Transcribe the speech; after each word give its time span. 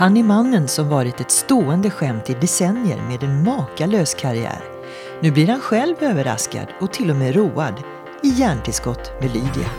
Han 0.00 0.16
är 0.16 0.22
mannen 0.22 0.68
som 0.68 0.88
varit 0.88 1.20
ett 1.20 1.30
stående 1.30 1.90
skämt 1.90 2.30
i 2.30 2.34
decennier 2.34 3.02
med 3.08 3.22
en 3.22 3.44
makalös 3.44 4.14
karriär. 4.14 4.64
Nu 5.22 5.30
blir 5.30 5.46
han 5.46 5.60
själv 5.60 5.96
överraskad 6.00 6.66
och 6.80 6.92
till 6.92 7.10
och 7.10 7.16
med 7.16 7.34
road 7.36 7.74
i 8.22 8.28
Hjärntillskott 8.28 9.12
med 9.20 9.30
Lydia. 9.34 9.70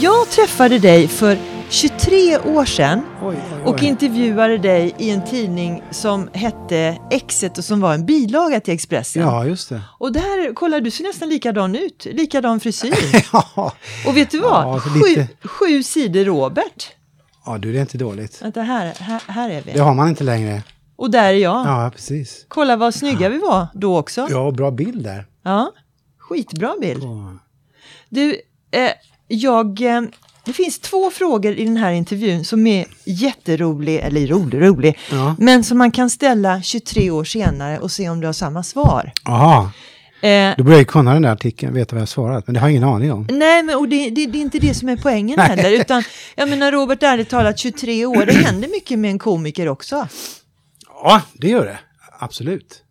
Jag 0.00 0.30
träffade 0.30 0.78
dig 0.78 1.08
för 1.08 1.59
23 1.70 2.38
år 2.38 2.64
sedan 2.64 3.02
Oj, 3.22 3.36
oj, 3.54 3.62
och 3.64 3.74
oj. 3.74 3.86
intervjuade 3.86 4.58
dig 4.58 4.94
i 4.98 5.10
en 5.10 5.24
tidning 5.24 5.82
som 5.90 6.28
hette 6.32 6.98
Exet 7.10 7.58
och 7.58 7.64
som 7.64 7.80
var 7.80 7.94
en 7.94 8.06
bilaga 8.06 8.60
till 8.60 8.74
Expressen. 8.74 9.22
Ja, 9.22 9.44
just 9.44 9.68
det. 9.68 9.82
Och 9.98 10.12
där, 10.12 10.54
kolla 10.54 10.80
du 10.80 10.90
ser 10.90 11.04
nästan 11.04 11.28
likadan 11.28 11.76
ut, 11.76 12.06
likadan 12.10 12.60
frisyr. 12.60 12.94
ja. 13.32 13.72
Och 14.06 14.16
vet 14.16 14.30
du 14.30 14.40
vad? 14.40 14.64
Ja, 14.64 14.80
sju, 14.80 15.26
sju 15.44 15.82
sidor 15.82 16.24
Robert. 16.24 16.88
ja, 17.46 17.58
du, 17.58 17.72
det 17.72 17.78
är 17.78 17.82
inte 17.82 17.98
dåligt. 17.98 18.42
Vänta, 18.42 18.62
här, 18.62 18.94
här, 18.98 19.22
här 19.26 19.50
är 19.50 19.62
vi. 19.62 19.72
Det 19.72 19.80
har 19.80 19.94
man 19.94 20.08
inte 20.08 20.24
längre. 20.24 20.62
Och 20.96 21.10
där 21.10 21.24
är 21.24 21.32
jag. 21.32 21.66
Ja, 21.66 21.90
precis. 21.94 22.44
Kolla 22.48 22.76
vad 22.76 22.94
snygga 22.94 23.28
vi 23.28 23.38
var 23.38 23.66
då 23.74 23.98
också. 23.98 24.26
Ja, 24.30 24.50
bra 24.50 24.70
bild 24.70 25.04
där. 25.04 25.26
Ja, 25.42 25.72
skitbra 26.18 26.74
bild. 26.80 27.02
Du, 28.08 28.40
eh, 28.70 28.90
jag... 29.28 29.82
Det 30.44 30.52
finns 30.52 30.78
två 30.78 31.10
frågor 31.10 31.52
i 31.52 31.64
den 31.64 31.76
här 31.76 31.92
intervjun 31.92 32.44
som 32.44 32.66
är 32.66 32.86
jätterolig, 33.04 33.96
eller 33.96 34.26
rolig, 34.26 34.60
rolig, 34.62 34.98
Ja. 35.10 35.34
men 35.38 35.64
som 35.64 35.78
man 35.78 35.90
kan 35.90 36.10
ställa 36.10 36.62
23 36.62 37.10
år 37.10 37.24
senare 37.24 37.78
och 37.78 37.90
se 37.90 38.08
om 38.08 38.20
du 38.20 38.26
har 38.26 38.32
samma 38.32 38.62
svar. 38.62 39.12
Aha, 39.24 39.70
Eh, 40.22 40.54
då 40.56 40.64
börjar 40.64 40.78
jag 40.78 40.86
kunna 40.88 41.12
den 41.12 41.22
där 41.22 41.30
artikeln, 41.32 41.74
veta 41.74 41.94
vad 41.96 41.98
jag 42.00 42.02
har 42.02 42.06
svarat, 42.06 42.46
men 42.46 42.54
det 42.54 42.60
har 42.60 42.68
jag 42.68 42.72
ingen 42.76 42.88
aning 42.88 43.12
om. 43.12 43.26
nej, 43.30 43.62
men 43.62 43.76
och 43.76 43.88
det, 43.88 44.10
det, 44.10 44.26
det 44.26 44.38
är 44.38 44.40
inte 44.42 44.58
det 44.58 44.74
som 44.74 44.88
är 44.88 44.96
poängen 44.96 45.38
heller, 45.38 45.72
utan 45.72 46.02
jag 46.36 46.48
menar 46.48 46.72
Robert, 46.72 47.02
ärligt 47.02 47.28
talat 47.28 47.58
23 47.58 48.06
år, 48.06 48.26
det 48.26 48.32
händer 48.32 48.68
mycket 48.68 48.98
med 48.98 49.10
en 49.10 49.18
komiker 49.18 49.68
också. 49.68 50.08
Ja, 51.02 51.22
det 51.32 51.48
gör 51.48 51.64
det. 51.64 51.78
Absolut. 52.18 52.82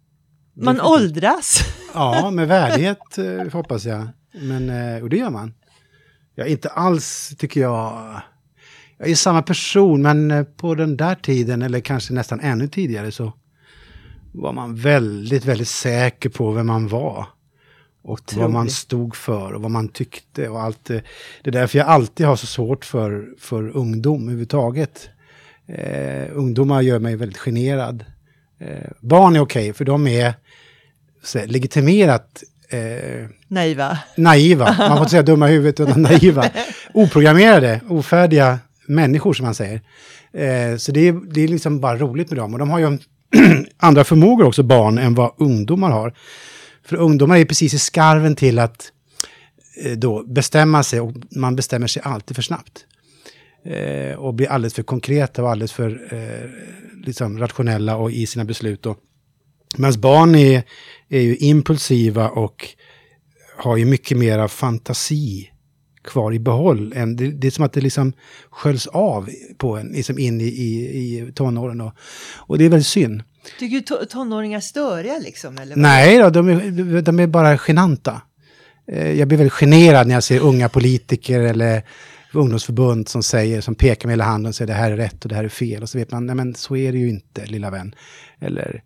Man 0.61 0.81
åldras. 0.81 1.59
Ja, 1.93 2.31
med 2.31 2.47
värdighet 2.47 3.17
eh, 3.17 3.53
hoppas 3.53 3.85
jag. 3.85 4.07
Men, 4.41 4.69
eh, 4.95 5.03
och 5.03 5.09
det 5.09 5.17
gör 5.17 5.29
man. 5.29 5.53
Jag 6.39 6.47
är 6.47 6.51
inte 6.51 6.69
alls, 6.69 7.33
tycker 7.37 7.61
jag... 7.61 8.21
Jag 8.97 9.09
är 9.09 9.15
samma 9.15 9.41
person, 9.41 10.01
men 10.01 10.31
eh, 10.31 10.43
på 10.43 10.75
den 10.75 10.97
där 10.97 11.15
tiden, 11.15 11.61
eller 11.61 11.79
kanske 11.79 12.13
nästan 12.13 12.39
ännu 12.39 12.67
tidigare, 12.67 13.11
så 13.11 13.33
var 14.33 14.53
man 14.53 14.75
väldigt, 14.75 15.45
väldigt 15.45 15.67
säker 15.67 16.29
på 16.29 16.51
vem 16.51 16.67
man 16.67 16.87
var. 16.87 17.25
Och 18.01 18.19
vad 18.35 18.51
man 18.51 18.69
stod 18.69 19.15
för 19.15 19.53
och 19.53 19.61
vad 19.61 19.71
man 19.71 19.87
tyckte 19.87 20.49
och 20.49 20.61
allt. 20.61 20.85
Det 20.85 21.03
är 21.43 21.51
därför 21.51 21.77
jag 21.77 21.87
alltid 21.87 22.25
har 22.25 22.35
så 22.35 22.47
svårt 22.47 22.85
för, 22.85 23.35
för 23.39 23.77
ungdom 23.77 24.21
överhuvudtaget. 24.21 25.09
Eh, 25.67 26.27
ungdomar 26.31 26.81
gör 26.81 26.99
mig 26.99 27.15
väldigt 27.15 27.37
generad. 27.37 28.05
Eh, 28.59 28.91
barn 28.99 29.35
är 29.35 29.39
okej, 29.39 29.73
för 29.73 29.85
de 29.85 30.07
är 30.07 30.33
så 31.23 31.39
här, 31.39 31.47
legitimerat 31.47 32.43
eh, 32.69 33.27
Naiva. 33.47 33.97
naiva. 34.17 34.65
Man 34.65 34.89
får 34.89 34.97
inte 34.97 35.09
säga 35.09 35.23
dumma 35.23 35.47
huvudet, 35.47 35.79
utan 35.79 36.01
naiva. 36.01 36.49
Oprogrammerade, 36.93 37.81
ofärdiga 37.89 38.59
människor 38.87 39.33
som 39.33 39.45
man 39.45 39.55
säger. 39.55 39.81
Eh, 40.33 40.77
så 40.77 40.91
det 40.91 41.07
är, 41.07 41.33
det 41.33 41.41
är 41.41 41.47
liksom 41.47 41.79
bara 41.79 41.97
roligt 41.97 42.29
med 42.29 42.37
dem. 42.37 42.53
Och 42.53 42.59
de 42.59 42.69
har 42.69 42.79
ju 42.79 42.97
andra 43.77 44.03
förmågor 44.03 44.45
också, 44.45 44.63
barn, 44.63 44.97
än 44.97 45.15
vad 45.15 45.31
ungdomar 45.37 45.91
har. 45.91 46.13
För 46.85 46.95
ungdomar 46.95 47.37
är 47.37 47.45
precis 47.45 47.73
i 47.73 47.79
skarven 47.79 48.35
till 48.35 48.59
att 48.59 48.91
eh, 49.83 49.91
då 49.91 50.23
bestämma 50.23 50.83
sig 50.83 50.99
och 50.99 51.13
man 51.35 51.55
bestämmer 51.55 51.87
sig 51.87 52.01
alltid 52.05 52.35
för 52.35 52.43
snabbt. 52.43 52.85
Eh, 53.65 54.15
och 54.15 54.33
blir 54.33 54.47
alldeles 54.47 54.73
för 54.73 54.83
konkreta 54.83 55.43
och 55.43 55.51
alldeles 55.51 55.71
för 55.71 56.13
eh, 56.13 56.49
liksom 57.05 57.39
rationella 57.39 57.95
och 57.95 58.11
i 58.11 58.25
sina 58.25 58.45
beslut. 58.45 58.85
Medan 59.77 60.01
barn 60.01 60.35
är, 60.35 60.63
är 61.09 61.21
ju 61.21 61.35
impulsiva 61.35 62.29
och 62.29 62.67
har 63.57 63.77
ju 63.77 63.85
mycket 63.85 64.17
mera 64.17 64.47
fantasi 64.47 65.51
kvar 66.03 66.33
i 66.33 66.39
behåll. 66.39 66.93
Än, 66.95 67.15
det, 67.15 67.27
det 67.31 67.47
är 67.47 67.51
som 67.51 67.65
att 67.65 67.73
det 67.73 67.81
liksom 67.81 68.13
sköljs 68.49 68.87
av 68.87 69.29
på 69.57 69.77
en, 69.77 69.87
liksom 69.87 70.19
in 70.19 70.41
i, 70.41 70.43
i, 70.43 70.87
i 71.17 71.31
tonåren. 71.35 71.81
Och, 71.81 71.93
och 72.37 72.57
det 72.57 72.65
är 72.65 72.69
väldigt 72.69 72.87
synd. 72.87 73.23
Tycker 73.59 73.75
du 73.75 73.81
to- 73.81 74.05
tonåringar 74.05 74.59
störiga 74.59 75.17
liksom? 75.19 75.57
Eller 75.57 75.75
vad? 75.75 75.81
Nej 75.81 76.17
då, 76.17 76.29
de 76.29 76.49
är, 76.49 77.01
de 77.01 77.19
är 77.19 77.27
bara 77.27 77.57
genanta. 77.67 78.21
Eh, 78.91 79.11
Jag 79.11 79.27
blir 79.27 79.37
väldigt 79.37 79.53
generad 79.53 80.07
när 80.07 80.13
jag 80.13 80.23
ser 80.23 80.39
unga 80.39 80.69
politiker 80.69 81.39
eller 81.39 81.83
ungdomsförbund 82.33 83.09
som 83.09 83.23
säger, 83.23 83.61
som 83.61 83.75
pekar 83.75 84.07
med 84.07 84.13
hela 84.13 84.23
handen 84.23 84.49
och 84.49 84.55
säger 84.55 84.67
det 84.67 84.73
här 84.73 84.91
är 84.91 84.97
rätt 84.97 85.23
och 85.25 85.29
det 85.29 85.35
här 85.35 85.43
är 85.43 85.49
fel. 85.49 85.81
Och 85.83 85.89
så 85.89 85.97
vet 85.97 86.11
man, 86.11 86.25
nej 86.25 86.35
men 86.35 86.55
så 86.55 86.75
är 86.75 86.91
det 86.91 86.97
ju 86.97 87.09
inte, 87.09 87.45
lilla 87.45 87.69
vän. 87.69 87.95
Eller, 88.39 88.83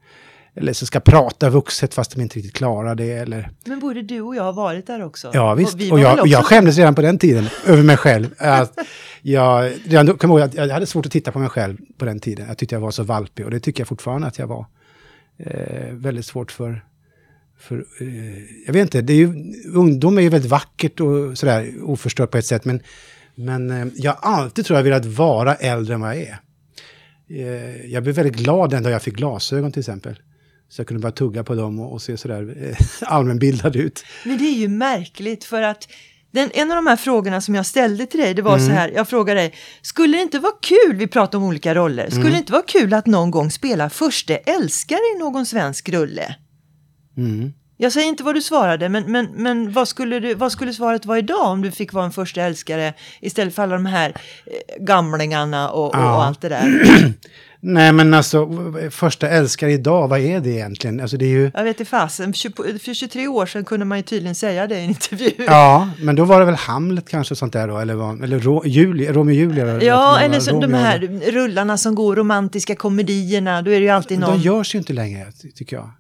eller 0.55 0.73
så 0.73 0.85
ska 0.85 0.99
prata 0.99 1.49
vuxet 1.49 1.93
fast 1.93 2.11
de 2.15 2.21
inte 2.21 2.37
riktigt 2.37 2.53
klarar 2.55 2.95
det. 2.95 3.11
Eller, 3.11 3.49
Men 3.65 3.79
både 3.79 4.01
du 4.01 4.21
och 4.21 4.35
jag 4.35 4.43
har 4.43 4.53
varit 4.53 4.87
där 4.87 5.03
också. 5.03 5.31
Ja 5.33 5.53
visst, 5.55 5.75
vi 5.75 5.91
och, 5.91 5.99
jag, 5.99 6.09
väl 6.09 6.19
och 6.19 6.27
jag 6.27 6.39
också- 6.39 6.49
skämdes 6.55 6.77
redan 6.77 6.95
på 6.95 7.01
den 7.01 7.17
tiden 7.17 7.47
över 7.65 7.83
mig 7.83 7.97
själv. 7.97 8.27
Att 8.37 8.79
jag, 9.21 9.71
redan 9.85 10.17
kom 10.17 10.29
jag, 10.31 10.39
ihåg 10.39 10.67
jag 10.67 10.73
hade 10.73 10.85
svårt 10.85 11.05
att 11.05 11.11
titta 11.11 11.31
på 11.31 11.39
mig 11.39 11.49
själv 11.49 11.77
på 11.97 12.05
den 12.05 12.19
tiden. 12.19 12.47
Jag 12.47 12.57
tyckte 12.57 12.75
jag 12.75 12.79
var 12.81 12.91
så 12.91 13.03
valpig 13.03 13.45
och 13.45 13.51
det 13.51 13.59
tycker 13.59 13.81
jag 13.81 13.87
fortfarande 13.87 14.27
att 14.27 14.39
jag 14.39 14.47
var. 14.47 14.65
Eh, 15.37 15.93
väldigt 15.93 16.25
svårt 16.25 16.51
för, 16.51 16.85
för 17.59 17.85
eh, 18.01 18.07
jag 18.65 18.73
vet 18.73 18.81
inte, 18.81 19.01
det 19.01 19.13
är 19.13 19.17
ju, 19.17 19.53
ungdom 19.73 20.17
är 20.17 20.21
ju 20.21 20.29
väldigt 20.29 20.51
vackert 20.51 20.99
och 20.99 21.37
sådär 21.37 21.73
oförstört 21.83 22.31
på 22.31 22.37
ett 22.37 22.45
sätt. 22.45 22.65
Men, 22.65 22.79
men 23.35 23.71
eh, 23.71 23.87
jag 23.95 24.11
har 24.11 24.33
alltid 24.33 24.65
tror 24.65 24.79
jag 24.79 24.83
velat 24.83 25.05
vara 25.05 25.55
äldre 25.55 25.93
än 25.93 26.01
vad 26.01 26.09
jag 26.15 26.21
är. 26.21 26.39
Eh, 27.29 27.85
jag 27.85 28.03
blev 28.03 28.15
väldigt 28.15 28.35
glad 28.35 28.69
den 28.69 28.83
dag 28.83 28.91
jag 28.91 29.01
fick 29.01 29.15
glasögon 29.15 29.71
till 29.71 29.79
exempel. 29.79 30.19
Så 30.73 30.79
jag 30.81 30.87
kunde 30.87 31.01
bara 31.01 31.11
tugga 31.11 31.43
på 31.43 31.55
dem 31.55 31.79
och, 31.79 31.93
och 31.93 32.01
se 32.01 32.17
sådär 32.17 32.55
eh, 32.69 32.77
allmänbildad 33.13 33.75
ut. 33.75 34.05
Men 34.25 34.37
det 34.37 34.43
är 34.43 34.53
ju 34.57 34.67
märkligt 34.67 35.43
för 35.43 35.61
att 35.61 35.87
den, 36.31 36.49
en 36.53 36.71
av 36.71 36.75
de 36.75 36.87
här 36.87 36.95
frågorna 36.95 37.41
som 37.41 37.55
jag 37.55 37.65
ställde 37.65 38.05
till 38.05 38.19
dig, 38.19 38.33
det 38.33 38.41
var 38.41 38.55
Mm. 38.57 38.65
så 38.67 38.71
här, 38.73 38.89
jag 38.89 39.07
frågade 39.09 39.39
dig, 39.39 39.53
skulle 39.81 40.17
det 40.17 40.21
inte 40.21 40.39
vara 40.39 40.53
kul, 40.61 40.95
vi 40.95 41.07
pratar 41.07 41.37
om 41.37 41.43
olika 41.43 41.75
roller, 41.75 42.05
skulle 42.09 42.21
Mm. 42.21 42.31
det 42.33 42.37
inte 42.37 42.51
vara 42.51 42.63
kul 42.67 42.93
att 42.93 43.05
någon 43.05 43.31
gång 43.31 43.51
spela 43.51 43.89
förste 43.89 44.35
älskare 44.35 44.99
i 45.15 45.19
någon 45.19 45.45
svensk 45.45 45.89
rulle? 45.89 46.35
Mm. 47.17 47.53
Jag 47.77 47.91
säger 47.91 48.07
inte 48.07 48.23
vad 48.23 48.35
du 48.35 48.41
svarade, 48.41 48.89
men, 48.89 49.11
men, 49.11 49.25
men 49.35 49.71
vad, 49.71 49.87
skulle 49.87 50.19
du, 50.19 50.33
vad 50.33 50.51
skulle 50.51 50.73
svaret 50.73 51.05
vara 51.05 51.17
idag 51.19 51.47
om 51.47 51.61
du 51.61 51.71
fick 51.71 51.93
vara 51.93 52.05
en 52.05 52.11
första 52.11 52.41
älskare 52.41 52.93
istället 53.21 53.55
för 53.55 53.63
alla 53.63 53.73
de 53.75 53.85
här 53.85 54.09
eh, 54.09 54.83
gamlingarna 54.83 55.69
och, 55.69 55.87
och, 55.87 55.95
Ja. 55.95 56.15
och 56.15 56.23
allt 56.25 56.41
det 56.41 56.49
där? 56.49 57.13
Nej 57.65 57.91
men 57.91 58.13
alltså, 58.13 58.49
första 58.91 59.29
älskare 59.29 59.71
idag, 59.71 60.07
vad 60.07 60.19
är 60.19 60.39
det 60.39 60.49
egentligen? 60.49 60.99
Alltså 60.99 61.17
det 61.17 61.25
är 61.25 61.29
ju... 61.29 61.51
Jag 61.53 61.63
vet 61.63 61.79
inte 61.79 61.89
fasen, 61.89 62.33
för 62.33 62.79
för 62.79 62.93
23 62.93 63.27
år 63.27 63.45
sedan 63.45 63.65
kunde 63.65 63.85
man 63.85 63.97
ju 63.97 64.01
tydligen 64.03 64.35
säga 64.35 64.67
det 64.67 64.75
i 64.79 64.83
en 64.83 64.89
intervju. 64.89 65.31
Ja, 65.37 65.89
men 66.01 66.15
då 66.15 66.25
var 66.25 66.39
det 66.39 66.45
väl 66.45 66.55
Hamlet 66.55 67.09
kanske 67.09 67.35
sånt 67.35 67.53
där 67.53 67.67
då, 67.67 67.77
eller, 67.77 67.93
vad, 67.95 68.23
eller 68.23 68.39
Ro, 68.39 68.65
Julia, 68.65 69.11
Romeo 69.13 69.33
Julia? 69.35 69.83
Ja, 69.83 70.19
eller 70.19 70.39
som 70.39 70.59
de 70.61 70.73
här 70.73 70.99
rullarna 71.31 71.77
som 71.77 71.95
går, 71.95 72.15
romantiska 72.15 72.75
komedierna, 72.75 73.61
då 73.61 73.71
är 73.71 73.75
det 73.79 73.85
ju 73.85 73.89
alltid 73.89 74.19
De 74.19 74.25
någon... 74.31 74.39
görs 74.41 74.75
ju 74.75 74.79
inte 74.79 74.93
längre, 74.93 75.31
ty- 75.41 75.51
tycker 75.51 75.75
jag. 75.75 75.91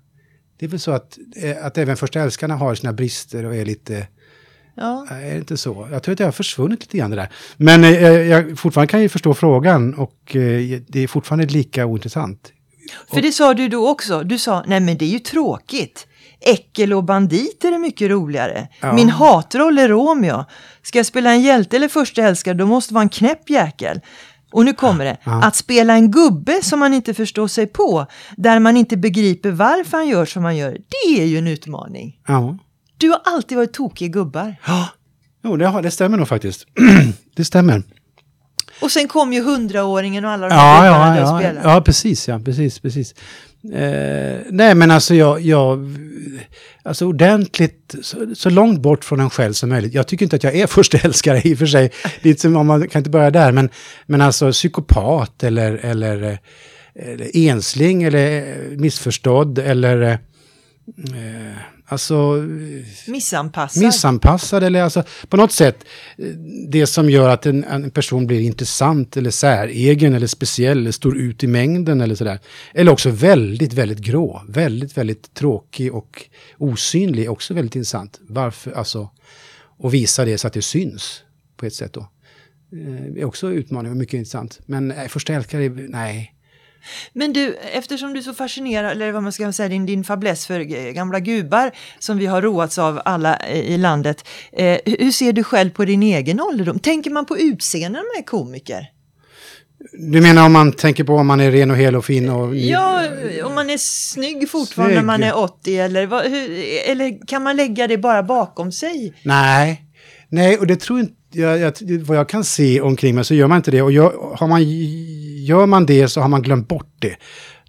Det 0.59 0.65
är 0.65 0.69
väl 0.69 0.79
så 0.79 0.91
att, 0.91 1.17
eh, 1.35 1.65
att 1.65 1.77
även 1.77 1.97
första 1.97 2.19
älskarna 2.19 2.55
har 2.55 2.75
sina 2.75 2.93
brister 2.93 3.45
och 3.45 3.55
är 3.55 3.65
lite... 3.65 4.07
Ja. 4.75 5.07
Är 5.11 5.31
det 5.31 5.37
inte 5.37 5.57
så? 5.57 5.87
Jag 5.91 6.03
tror 6.03 6.11
att 6.11 6.17
det 6.17 6.25
har 6.25 6.31
försvunnit 6.31 6.79
lite 6.79 6.97
grann 6.97 7.09
det 7.09 7.15
där. 7.15 7.29
Men 7.57 7.83
eh, 7.83 7.91
jag 8.07 8.59
fortfarande 8.59 8.91
kan 8.91 9.01
ju 9.01 9.09
förstå 9.09 9.33
frågan 9.33 9.93
och 9.93 10.35
eh, 10.35 10.79
det 10.87 10.99
är 10.99 11.07
fortfarande 11.07 11.45
lika 11.45 11.85
ointressant. 11.85 12.51
För 13.13 13.21
det 13.21 13.31
sa 13.31 13.53
du 13.53 13.69
då 13.69 13.89
också, 13.89 14.23
du 14.23 14.37
sa, 14.37 14.63
nej 14.67 14.79
men 14.79 14.97
det 14.97 15.05
är 15.05 15.09
ju 15.09 15.19
tråkigt. 15.19 16.07
Äckel 16.39 16.93
och 16.93 17.03
banditer 17.03 17.71
är 17.71 17.77
mycket 17.77 18.09
roligare. 18.09 18.67
Ja. 18.81 18.93
Min 18.93 19.09
hatroll 19.09 19.77
är 19.77 19.89
Romeo. 19.89 20.45
Ska 20.81 20.99
jag 20.99 21.05
spela 21.05 21.31
en 21.31 21.41
hjälte 21.41 21.75
eller 21.75 21.87
första 21.87 22.21
älskare, 22.21 22.53
då 22.53 22.65
måste 22.65 22.91
det 22.91 22.95
vara 22.95 23.03
en 23.03 23.09
knäpp 23.09 23.49
jäkel. 23.49 24.01
Och 24.51 24.65
nu 24.65 24.73
kommer 24.73 25.05
det. 25.05 25.17
Ja. 25.23 25.43
Att 25.43 25.55
spela 25.55 25.93
en 25.93 26.11
gubbe 26.11 26.63
som 26.63 26.79
man 26.79 26.93
inte 26.93 27.13
förstår 27.13 27.47
sig 27.47 27.67
på, 27.67 28.05
där 28.37 28.59
man 28.59 28.77
inte 28.77 28.97
begriper 28.97 29.51
varför 29.51 29.97
han 29.97 30.07
gör 30.07 30.25
som 30.25 30.43
han 30.43 30.57
gör, 30.57 30.71
det 30.71 31.21
är 31.21 31.25
ju 31.25 31.37
en 31.37 31.47
utmaning. 31.47 32.19
Ja. 32.27 32.57
Du 33.03 33.09
har 33.09 33.21
alltid 33.23 33.57
varit 33.57 33.73
tokig 33.73 34.05
i 34.05 34.09
gubbar. 34.09 34.55
Ja, 34.67 34.89
jo, 35.43 35.57
det, 35.57 35.67
har, 35.67 35.81
det 35.81 35.91
stämmer 35.91 36.17
nog 36.17 36.27
faktiskt. 36.27 36.67
det 37.35 37.45
stämmer. 37.45 37.83
Och 38.81 38.91
sen 38.91 39.07
kom 39.07 39.33
ju 39.33 39.43
hundraåringen 39.43 40.25
och 40.25 40.31
alla 40.31 40.49
de 40.49 40.55
Ja, 40.55 40.61
här 40.61 40.85
ja, 40.85 41.17
ja, 41.17 41.39
spelat. 41.39 41.63
ja, 41.63 41.81
precis, 41.81 42.27
ja, 42.27 42.39
precis, 42.39 42.79
precis. 42.79 43.13
Eh, 43.73 44.39
nej, 44.49 44.75
men 44.75 44.91
alltså 44.91 45.15
jag, 45.15 45.41
jag 45.41 45.97
alltså 46.83 47.05
ordentligt, 47.05 47.95
så, 48.01 48.35
så, 48.35 48.49
långt 48.49 48.81
bort 48.81 49.05
från 49.05 49.19
en 49.19 49.29
själv 49.29 49.53
som 49.53 49.69
möjligt. 49.69 49.93
Jag 49.93 50.07
tycker 50.07 50.25
inte 50.25 50.35
att 50.35 50.43
jag 50.43 50.55
är 50.55 50.67
första 50.77 50.97
älskare 50.97 51.41
i 51.43 51.53
och 51.53 51.57
för 51.57 51.65
sig. 51.65 51.91
Lite 52.21 52.41
som 52.41 52.67
man 52.67 52.87
kan 52.87 52.99
inte 52.99 53.09
börja 53.09 53.31
där, 53.31 53.51
men, 53.51 53.69
men 54.05 54.21
alltså 54.21 54.51
psykopat 54.51 55.43
eller, 55.43 55.73
eller, 55.73 56.39
eller 56.95 57.37
ensling 57.37 58.03
eller 58.03 58.55
missförstådd 58.77 59.59
eller 59.59 60.01
eh, 60.01 60.17
Alltså... 61.93 62.47
Missanpassad. 63.07 63.83
Missanpassad 63.83 64.63
eller 64.63 64.81
alltså 64.81 65.03
på 65.29 65.37
något 65.37 65.51
sätt 65.51 65.85
det 66.69 66.87
som 66.87 67.09
gör 67.09 67.29
att 67.29 67.45
en, 67.45 67.63
en 67.63 67.91
person 67.91 68.27
blir 68.27 68.41
intressant 68.41 69.17
eller 69.17 69.31
säregen 69.31 70.13
eller 70.13 70.27
speciell 70.27 70.77
eller 70.77 70.91
står 70.91 71.17
ut 71.17 71.43
i 71.43 71.47
mängden 71.47 72.01
eller 72.01 72.15
sådär. 72.15 72.39
Eller 72.73 72.91
också 72.91 73.09
väldigt, 73.09 73.73
väldigt 73.73 73.99
grå. 73.99 74.41
Väldigt, 74.47 74.97
väldigt 74.97 75.33
tråkig 75.33 75.93
och 75.93 76.25
osynlig. 76.57 77.31
Också 77.31 77.53
väldigt 77.53 77.75
intressant. 77.75 78.19
Varför, 78.21 78.71
alltså... 78.71 79.09
Och 79.77 79.93
visa 79.93 80.25
det 80.25 80.37
så 80.37 80.47
att 80.47 80.53
det 80.53 80.61
syns 80.61 81.23
på 81.57 81.65
ett 81.65 81.73
sätt 81.73 81.93
då. 81.93 82.09
Det 83.09 83.21
är 83.21 83.25
också 83.25 83.51
utmaning 83.51 83.91
och 83.91 83.97
mycket 83.97 84.13
intressant. 84.13 84.59
Men 84.65 84.87
nej, 84.87 85.09
första 85.09 85.33
älskare, 85.33 85.69
nej. 85.69 86.32
Men 87.13 87.33
du, 87.33 87.55
eftersom 87.73 88.13
du 88.13 88.19
är 88.19 88.23
så 88.23 88.33
fascinerad, 88.33 88.91
eller 88.91 89.11
vad 89.11 89.23
man 89.23 89.31
ska 89.31 89.51
säga, 89.51 89.69
din, 89.69 89.85
din 89.85 90.03
fäbless 90.03 90.47
för 90.47 90.59
gamla 90.91 91.19
gubbar 91.19 91.71
som 91.99 92.17
vi 92.17 92.25
har 92.25 92.41
roats 92.41 92.77
av 92.77 93.01
alla 93.05 93.47
i 93.49 93.77
landet. 93.77 94.27
Eh, 94.53 94.77
hur 94.85 95.11
ser 95.11 95.33
du 95.33 95.43
själv 95.43 95.69
på 95.69 95.85
din 95.85 96.03
egen 96.03 96.41
ålderdom? 96.41 96.79
Tänker 96.79 97.11
man 97.11 97.25
på 97.25 97.37
utseende 97.37 97.99
när 97.99 98.15
man 98.15 98.23
är 98.23 98.25
komiker? 98.25 98.89
Du 99.93 100.21
menar 100.21 100.45
om 100.45 100.53
man 100.53 100.71
tänker 100.71 101.03
på 101.03 101.15
om 101.15 101.27
man 101.27 101.39
är 101.39 101.51
ren 101.51 101.71
och 101.71 101.77
hel 101.77 101.95
och 101.95 102.05
fin? 102.05 102.29
Och... 102.29 102.55
Ja, 102.55 103.03
om 103.43 103.55
man 103.55 103.69
är 103.69 103.77
snygg 103.77 104.49
fortfarande 104.49 104.93
snygg. 104.93 105.05
när 105.05 105.05
man 105.05 105.23
är 105.23 105.37
80 105.37 105.79
eller, 105.79 106.05
vad, 106.05 106.25
hur, 106.25 106.49
eller 106.85 107.27
kan 107.27 107.43
man 107.43 107.55
lägga 107.55 107.87
det 107.87 107.97
bara 107.97 108.23
bakom 108.23 108.71
sig? 108.71 109.13
Nej, 109.23 109.83
nej 110.29 110.57
och 110.57 110.67
det 110.67 110.75
tror 110.75 110.99
inte 110.99 111.13
jag, 111.33 111.59
jag, 111.59 111.73
vad 112.05 112.17
jag 112.17 112.29
kan 112.29 112.43
se 112.43 112.81
omkring 112.81 113.15
mig 113.15 113.25
så 113.25 113.33
gör 113.33 113.47
man 113.47 113.57
inte 113.57 113.71
det. 113.71 113.81
Och 113.81 113.91
gör, 113.91 114.35
har 114.35 114.47
man, 114.47 114.63
gör 115.43 115.65
man 115.65 115.85
det 115.85 116.07
så 116.07 116.21
har 116.21 116.27
man 116.27 116.41
glömt 116.41 116.67
bort 116.67 116.95
det. 116.99 117.15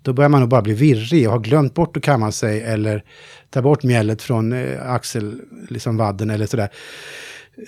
Då 0.03 0.13
börjar 0.13 0.29
man 0.29 0.41
nog 0.41 0.51
bara 0.51 0.63
bli 0.63 0.75
virrig 0.75 1.27
och 1.27 1.33
har 1.33 1.41
glömt 1.41 1.75
bort 1.75 1.97
att 1.97 2.03
kamma 2.03 2.33
sig 2.33 2.63
eller 2.63 3.05
ta 3.51 3.63
bort 3.63 3.83
mjället 3.83 4.23
från 4.23 4.53
eh, 4.53 4.91
axel, 4.91 5.41
liksom 5.69 5.97
vadden 5.97 6.31
eller 6.31 6.47
sådär. 6.47 6.69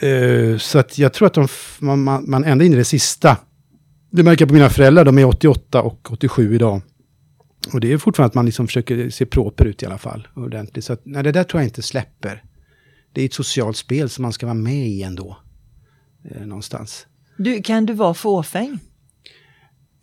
Uh, 0.03 0.59
så 0.59 0.79
att 0.79 0.99
jag 0.99 1.13
tror 1.13 1.27
att 1.27 1.35
de, 1.35 1.49
man, 1.79 2.03
man, 2.03 2.31
man 2.31 2.45
ända 2.45 2.65
in 2.65 2.73
i 2.73 2.77
det 2.77 2.85
sista. 2.85 3.37
Det 4.11 4.23
märker 4.23 4.43
jag 4.43 4.49
på 4.49 4.55
mina 4.55 4.71
föräldrar, 4.71 5.05
de 5.05 5.19
är 5.19 5.25
88 5.25 5.83
och 5.83 6.13
87 6.13 6.55
idag. 6.55 6.81
Och 7.73 7.81
det 7.81 7.93
är 7.93 7.99
fortfarande 7.99 8.29
att 8.29 8.35
man 8.35 8.47
liksom 8.47 8.67
försöker 8.67 9.11
se 9.11 9.27
proper 9.27 9.65
ut 9.65 9.83
i 9.83 9.87
alla 9.87 9.99
fall. 9.99 10.29
Ordentligt. 10.35 10.85
Så 10.85 10.93
att, 10.93 11.01
nej, 11.05 11.23
det 11.23 11.33
där 11.33 11.45
tror 11.45 11.61
jag 11.61 11.69
inte 11.69 11.83
släpper. 11.83 12.43
Det 13.13 13.21
är 13.21 13.27
ett 13.27 13.35
socialt 13.35 13.77
spel 13.77 14.09
som 14.09 14.23
man 14.23 14.33
ska 14.33 14.47
vara 14.47 14.55
med 14.55 14.89
i 14.89 15.03
ändå 15.03 15.37
eh, 16.31 16.47
någonstans. 16.47 17.07
Du, 17.37 17.63
kan 17.63 17.87
du 17.87 17.93
vara 17.93 18.15
fåfäng? 18.15 18.79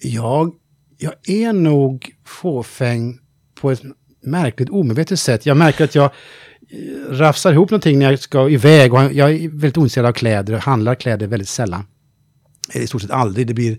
Jag, 0.03 0.53
jag 0.97 1.13
är 1.29 1.53
nog 1.53 2.15
fåfäng 2.25 3.19
på 3.61 3.71
ett 3.71 3.81
märkligt 4.21 4.69
omedvetet 4.69 5.19
sätt. 5.19 5.45
Jag 5.45 5.57
märker 5.57 5.83
att 5.83 5.95
jag 5.95 6.05
eh, 6.05 7.11
rafsar 7.11 7.53
ihop 7.53 7.71
någonting 7.71 7.99
när 7.99 8.11
jag 8.11 8.19
ska 8.19 8.49
iväg 8.49 8.93
och 8.93 9.13
jag 9.13 9.31
är 9.31 9.49
väldigt 9.49 9.77
ointresserad 9.77 10.05
av 10.05 10.13
kläder 10.13 10.53
och 10.53 10.59
handlar 10.59 10.95
kläder 10.95 11.27
väldigt 11.27 11.49
sällan. 11.49 11.85
I 12.73 12.87
stort 12.87 13.01
sett 13.01 13.11
aldrig. 13.11 13.47
Det 13.47 13.53
blir, 13.53 13.77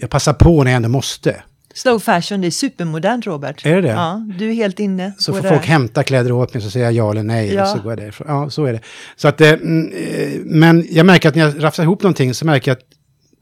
jag 0.00 0.10
passar 0.10 0.32
på 0.32 0.64
när 0.64 0.70
jag 0.70 0.76
ändå 0.76 0.88
måste. 0.88 1.42
Slow 1.74 1.98
fashion, 1.98 2.40
det 2.40 2.46
är 2.46 2.50
supermodernt 2.50 3.26
Robert. 3.26 3.66
Är 3.66 3.74
det 3.74 3.80
det? 3.80 3.88
Ja, 3.88 4.26
du 4.38 4.50
är 4.50 4.54
helt 4.54 4.80
inne 4.80 5.12
Så 5.18 5.32
får 5.32 5.48
folk 5.48 5.66
hämta 5.66 6.02
kläder 6.02 6.32
åt 6.32 6.54
mig 6.54 6.62
så 6.62 6.70
säger 6.70 6.86
jag 6.86 6.94
ja 6.94 7.10
eller 7.10 7.22
nej. 7.22 7.54
Ja. 7.54 7.62
Och 7.62 7.68
så 7.68 7.82
går 7.82 7.92
jag 7.92 7.98
därifrån. 7.98 8.26
Ja, 8.28 8.50
så 8.50 8.64
är 8.64 8.72
det. 8.72 8.80
Så 9.16 9.28
att, 9.28 9.40
eh, 9.40 9.48
mm, 9.48 9.92
eh, 9.92 10.40
men 10.44 10.86
jag 10.90 11.06
märker 11.06 11.28
att 11.28 11.34
när 11.34 11.42
jag 11.42 11.64
rafsar 11.64 11.82
ihop 11.82 12.02
någonting 12.02 12.34
så 12.34 12.46
märker 12.46 12.70
jag 12.70 12.78
att 12.78 12.84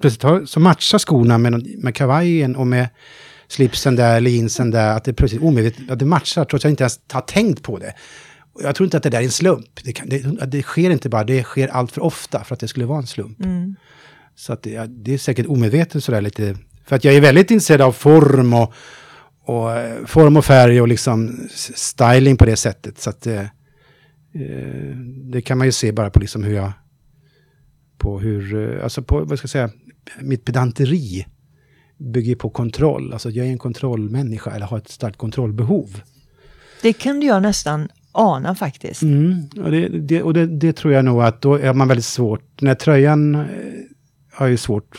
plötsligt 0.01 0.49
så 0.49 0.61
matchar 0.61 0.99
skorna 0.99 1.39
med, 1.39 1.67
med 1.79 1.95
kavajen 1.95 2.57
och 2.57 2.67
med 2.67 2.89
slipsen 3.49 3.97
där, 3.97 4.17
eller 4.17 4.31
jeansen 4.31 4.71
där, 4.71 4.97
att 4.97 5.05
det 5.05 5.13
plötsligt 5.13 5.43
omedvetet, 5.43 5.91
att 5.91 5.99
det 5.99 6.05
matchar 6.05 6.45
trots 6.45 6.55
att 6.55 6.65
jag 6.65 6.73
inte 6.73 6.83
ens 6.83 7.01
har 7.13 7.21
tänkt 7.21 7.63
på 7.63 7.79
det. 7.79 7.95
Jag 8.63 8.75
tror 8.75 8.85
inte 8.85 8.97
att 8.97 9.03
det 9.03 9.11
där 9.11 9.19
är 9.19 9.25
en 9.25 9.31
slump. 9.31 9.85
Det, 9.85 9.93
kan, 9.93 10.09
det, 10.09 10.47
det 10.47 10.63
sker 10.63 10.91
inte 10.91 11.09
bara, 11.09 11.25
det 11.25 11.43
sker 11.43 11.69
allt 11.69 11.93
för 11.93 12.01
ofta 12.01 12.45
för 12.45 12.55
att 12.55 12.61
det 12.61 12.69
skulle 12.69 12.87
vara 12.87 12.99
en 12.99 13.07
slump. 13.07 13.41
Mm. 13.41 13.77
Så 14.37 14.53
att 14.53 14.63
det, 14.63 14.87
det, 14.87 15.15
är 15.15 15.19
säkert 15.19 15.47
omedvetet 15.47 16.05
sådär 16.05 16.21
lite 16.21 16.57
för 16.85 16.97
att 16.97 17.05
jag 17.05 17.15
är 17.15 17.21
väldigt 17.21 17.51
intresserad 17.51 17.81
av 17.81 17.93
form 17.93 18.55
och, 18.55 18.73
och 19.45 19.73
eh, 19.73 20.05
form 20.05 20.37
och 20.37 20.45
färg 20.45 20.81
och 20.81 20.89
liksom 20.89 21.49
styling 21.75 22.37
på 22.37 22.45
det 22.45 22.57
sättet. 22.57 22.99
Så 22.99 23.11
att 23.11 23.27
eh, 23.27 23.41
eh, 24.35 24.97
det 25.33 25.43
kan 25.43 25.59
man 25.59 25.67
ju 25.67 25.73
se 25.73 25.93
bara 25.93 26.11
på 26.11 26.21
liksom 26.21 26.45
hur 26.45 26.55
jag, 26.55 26.73
på 27.99 28.21
hur, 28.21 28.75
eh, 28.77 28.85
alltså 28.85 29.03
på, 29.03 29.25
vad 29.25 29.39
ska 29.39 29.45
jag 29.45 29.51
säga, 29.51 29.71
mitt 30.21 30.45
pedanteri 30.45 31.27
bygger 31.99 32.35
på 32.35 32.51
kontroll. 32.51 33.13
Alltså 33.13 33.31
jag 33.31 33.47
är 33.47 33.51
en 33.51 33.59
kontrollmänniska 33.59 34.51
eller 34.51 34.67
har 34.67 34.79
ett 34.79 34.89
starkt 34.89 35.19
kontrollbehov. 35.19 36.01
Det 36.83 36.93
kunde 36.93 37.27
jag 37.27 37.43
nästan 37.43 37.89
ana 38.13 38.55
faktiskt. 38.55 39.03
Mm, 39.03 39.49
och 39.65 39.71
det, 39.71 39.89
det 39.89 40.23
och 40.23 40.35
det, 40.35 40.47
det, 40.47 40.73
tror 40.73 40.93
jag 40.95 41.05
nog 41.05 41.23
att 41.23 41.43
då 41.43 41.55
är 41.55 41.73
man 41.73 41.89
väldigt 41.89 42.05
svårt, 42.05 42.61
när 42.61 42.75
tröjan 42.75 43.47
har 44.33 44.47
ju 44.47 44.57
svårt 44.57 44.99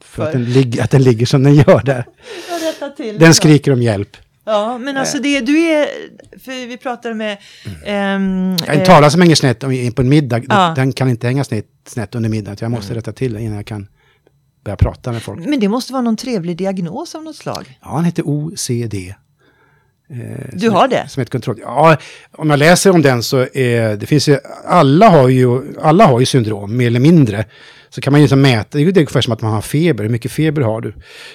för, 0.00 0.26
att, 0.26 0.32
den 0.32 0.44
ligger, 0.44 0.82
att 0.82 0.90
den 0.90 1.02
ligger 1.02 1.26
som 1.26 1.42
den 1.42 1.54
gör 1.54 1.82
där. 1.84 2.06
den 3.18 3.34
skriker 3.34 3.72
om 3.72 3.82
hjälp. 3.82 4.16
Ja, 4.44 4.78
men 4.78 4.96
alltså 4.96 5.18
det, 5.18 5.40
du 5.40 5.58
är, 5.58 5.88
för 6.38 6.66
vi 6.66 6.76
pratade 6.76 7.14
med... 7.14 7.38
Mm. 7.84 8.52
Um, 8.52 8.56
en 8.66 8.84
tavla 8.84 9.10
som 9.10 9.20
hänger 9.20 9.34
snett 9.34 9.60
på 9.94 10.02
en 10.02 10.08
middag, 10.08 10.42
ja. 10.48 10.72
den 10.76 10.92
kan 10.92 11.08
inte 11.08 11.26
hänga 11.26 11.44
snett, 11.44 11.66
snett 11.86 12.14
under 12.14 12.28
middagen. 12.28 12.56
Jag 12.60 12.70
måste 12.70 12.92
mm. 12.92 12.96
rätta 12.96 13.12
till 13.12 13.32
den 13.32 13.42
innan 13.42 13.56
jag 13.56 13.66
kan 13.66 13.88
börja 14.66 14.76
prata 14.76 15.12
med 15.12 15.22
folk. 15.22 15.46
Men 15.46 15.60
det 15.60 15.68
måste 15.68 15.92
vara 15.92 16.02
någon 16.02 16.16
trevlig 16.16 16.56
diagnos 16.56 17.14
av 17.14 17.24
något 17.24 17.36
slag? 17.36 17.78
Ja, 17.82 17.88
han 17.88 18.04
heter 18.04 18.22
OCD. 18.26 18.94
Eh, 20.10 20.48
du 20.52 20.70
har 20.70 20.88
det? 20.88 21.08
Som 21.08 21.22
ett 21.22 21.30
kontroll. 21.30 21.56
Ja, 21.60 21.96
om 22.32 22.50
jag 22.50 22.58
läser 22.58 22.90
om 22.90 23.02
den 23.02 23.22
så 23.22 23.46
är 23.54 23.96
det 23.96 24.06
finns 24.06 24.28
ju, 24.28 24.38
alla 24.64 25.08
har 25.08 25.28
ju, 25.28 25.74
alla 25.82 26.06
har 26.06 26.20
ju 26.20 26.26
syndrom, 26.26 26.76
mer 26.76 26.86
eller 26.86 27.00
mindre. 27.00 27.44
Så 27.88 28.00
kan 28.00 28.12
man 28.12 28.20
ju 28.20 28.24
liksom 28.24 28.42
mäta, 28.42 28.78
det 28.78 28.84
är 28.84 28.98
ungefär 28.98 29.20
som 29.20 29.32
att 29.32 29.42
man 29.42 29.52
har 29.52 29.60
feber, 29.60 30.04
hur 30.04 30.10
mycket 30.10 30.32
feber 30.32 30.62
har 30.62 30.80
du? 30.80 30.90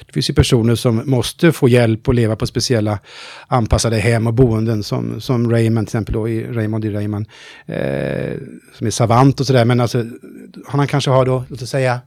Det 0.06 0.14
finns 0.14 0.30
ju 0.30 0.34
personer 0.34 0.76
som 0.76 1.02
måste 1.06 1.52
få 1.52 1.70
hjälp 1.70 2.08
och 2.08 2.14
leva 2.14 2.36
på 2.36 2.48
speciella 2.48 3.00
anpassade 3.48 3.98
hem 3.98 4.28
och 4.28 4.34
boenden 4.34 4.84
som, 4.84 5.22
som 5.22 5.52
Raymond 5.52 5.88
till 5.88 5.92
exempel 5.92 6.14
då, 6.14 6.30
i 6.30 6.44
Raymond 6.44 6.86
i 6.86 6.90
Raymond, 6.90 7.28
eh, 7.66 8.38
som 8.78 8.88
är 8.88 8.92
savant 8.92 9.40
och 9.40 9.48
sådär. 9.48 9.66
Men 9.66 9.80
alltså, 9.80 10.06
han 10.68 10.88
kanske 10.88 11.12
har 11.12 11.26
då, 11.26 11.44
låt 11.50 11.62
oss 11.62 11.70
säga, 11.70 12.00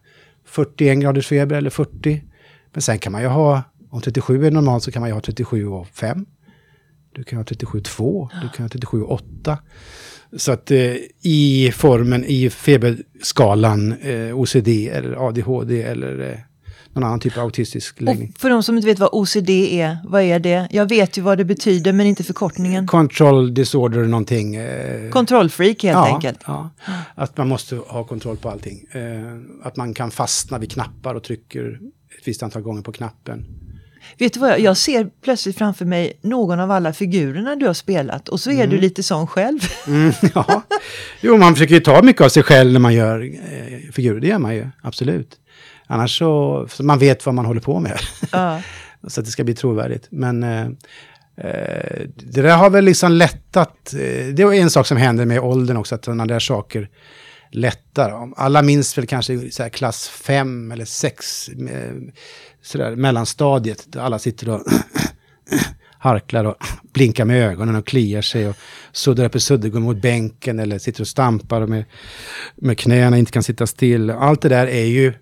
41 0.55 1.01
graders 1.01 1.27
feber 1.27 1.57
eller 1.57 1.71
40. 1.71 2.23
Men 2.73 2.83
sen 2.83 2.99
kan 2.99 3.13
man 3.13 3.23
ju 3.23 3.29
ha, 3.29 3.63
om 3.91 4.01
37 4.01 4.47
är 4.47 4.51
normalt 4.51 4.83
så 4.83 4.93
kan 4.93 5.01
man 5.01 5.09
ju 5.09 5.15
ha 5.15 5.21
37 5.21 5.67
och 5.67 5.87
5. 5.87 6.27
Du 7.13 7.25
kan 7.25 7.37
ha 7.37 7.45
37,2, 7.45 8.29
du 8.43 8.49
kan 8.49 8.65
ha 8.65 8.69
37,8. 8.69 9.57
Så 10.37 10.53
att 10.53 10.71
eh, 10.71 10.97
i 11.23 11.71
formen, 11.75 12.25
i 12.25 12.51
feberskalan 12.51 13.93
eh, 13.93 14.39
OCD 14.39 14.69
eller 14.69 15.29
ADHD 15.29 15.83
eller 15.83 16.31
eh, 16.31 16.39
någon 16.95 17.05
annan 17.05 17.21
typ 17.21 17.37
av 17.37 17.45
autistisk 17.45 18.01
läggning. 18.01 18.33
Och 18.35 18.41
för 18.41 18.51
de 18.51 18.63
som 18.63 18.77
inte 18.77 18.87
vet 18.87 18.99
vad 18.99 19.09
OCD 19.13 19.51
är, 19.51 19.99
vad 20.05 20.23
är 20.23 20.39
det? 20.39 20.69
Jag 20.71 20.89
vet 20.89 21.19
ju 21.19 21.23
vad 21.23 21.39
det 21.39 21.45
betyder 21.45 21.93
men 21.93 22.07
inte 22.07 22.25
förkortningen. 22.25 22.87
Control 22.87 23.55
disorder 23.55 24.05
någonting. 24.05 24.57
Eh, 24.57 25.11
Kontrollfreak 25.11 25.83
helt 25.83 25.97
ja, 25.97 26.15
enkelt. 26.15 26.39
Ja, 26.47 26.71
att 27.15 27.37
man 27.37 27.49
måste 27.49 27.77
ha 27.77 28.05
kontroll 28.05 28.37
på 28.37 28.51
allting. 28.51 28.85
Eh, 28.93 29.67
att 29.67 29.77
man 29.77 29.95
kan 29.95 30.11
fastna 30.11 30.59
vid 30.59 30.73
knappar 30.73 31.15
och 31.15 31.23
trycker 31.23 31.81
ett 32.19 32.29
visst 32.29 32.43
antal 32.43 32.63
gånger 32.63 32.83
på 32.83 32.93
knappen. 32.93 33.47
Vet 34.19 34.33
du 34.33 34.41
vad, 34.41 34.51
jag, 34.51 34.61
jag 34.61 34.77
ser 34.77 35.11
plötsligt 35.23 35.59
framför 35.59 35.85
mig 35.85 36.19
någon 36.23 36.61
av 36.61 36.71
alla 36.71 36.93
figurerna 36.93 37.57
du 37.57 37.67
har 37.67 37.75
spelat 37.75 38.29
och 38.29 38.41
så 38.41 38.51
är 38.51 38.55
mm. 38.55 38.71
du 38.71 38.79
lite 38.79 39.03
sån 39.03 39.27
själv. 39.27 39.61
Mm, 39.87 40.13
ja, 40.35 40.63
jo 41.21 41.37
man 41.37 41.55
försöker 41.55 41.75
ju 41.75 41.81
ta 41.81 42.03
mycket 42.03 42.23
av 42.23 42.29
sig 42.29 42.43
själv 42.43 42.73
när 42.73 42.81
man 42.81 42.95
gör 42.95 43.23
eh, 43.23 43.93
figurer, 43.93 44.21
det 44.21 44.27
gör 44.27 44.39
man 44.39 44.55
ju, 44.55 44.69
absolut. 44.83 45.37
Annars 45.87 46.19
så, 46.19 46.67
så 46.71 46.85
man 46.85 46.99
vet 46.99 47.27
vad 47.27 47.35
man 47.35 47.45
håller 47.45 47.61
på 47.61 47.81
med. 47.81 47.99
Ja. 48.33 48.61
så 49.09 49.21
att 49.21 49.27
det 49.27 49.33
ska 49.33 49.45
bli 49.45 49.55
trovärdigt. 49.55 50.07
Men 50.11 50.43
eh, 50.43 50.67
eh, 51.37 52.01
det 52.17 52.43
där 52.43 52.57
har 52.57 52.71
väl 52.71 52.85
liksom 52.85 53.13
lättat, 53.13 53.95
eh, 53.95 54.27
det 54.35 54.43
är 54.43 54.53
en 54.53 54.71
sak 54.71 54.87
som 54.87 54.97
händer 54.97 55.25
med 55.25 55.41
åldern 55.41 55.77
också, 55.77 55.95
att 55.95 56.05
sådana 56.05 56.27
där 56.27 56.39
saker 56.39 56.89
lättar. 57.51 58.33
Alla 58.37 58.63
minns 58.63 58.99
väl 58.99 59.07
kanske 59.07 59.51
så 59.51 59.71
klass 59.71 60.09
5 60.09 60.73
eller 60.73 60.85
6 60.85 61.51
sådär, 62.63 62.97
mellanstadiet, 62.97 63.85
där 63.87 64.01
alla 64.01 64.19
sitter 64.19 64.49
och 64.49 64.63
harklar 65.99 66.45
och 66.45 66.57
blinkar 66.93 67.25
med 67.25 67.51
ögonen 67.51 67.77
och 67.77 67.87
kliar 67.87 68.23
sig 68.23 68.49
och 68.49 68.57
suddar 68.93 69.25
upp 69.25 69.43
suddgum 69.43 69.83
mot 69.83 69.97
bänken 69.97 70.59
eller 70.59 70.79
sitter 70.79 71.01
och 71.01 71.09
stampar 71.09 71.61
och 71.61 71.69
med, 71.69 71.85
med 72.57 72.79
knäna 72.79 73.19
inte 73.19 73.33
kan 73.33 73.43
sitta 73.43 73.67
still. 73.67 74.11
Allt 74.11 74.43
det 74.43 74.49
där 74.49 74.67
är 74.67 74.85
ju, 74.85 75.13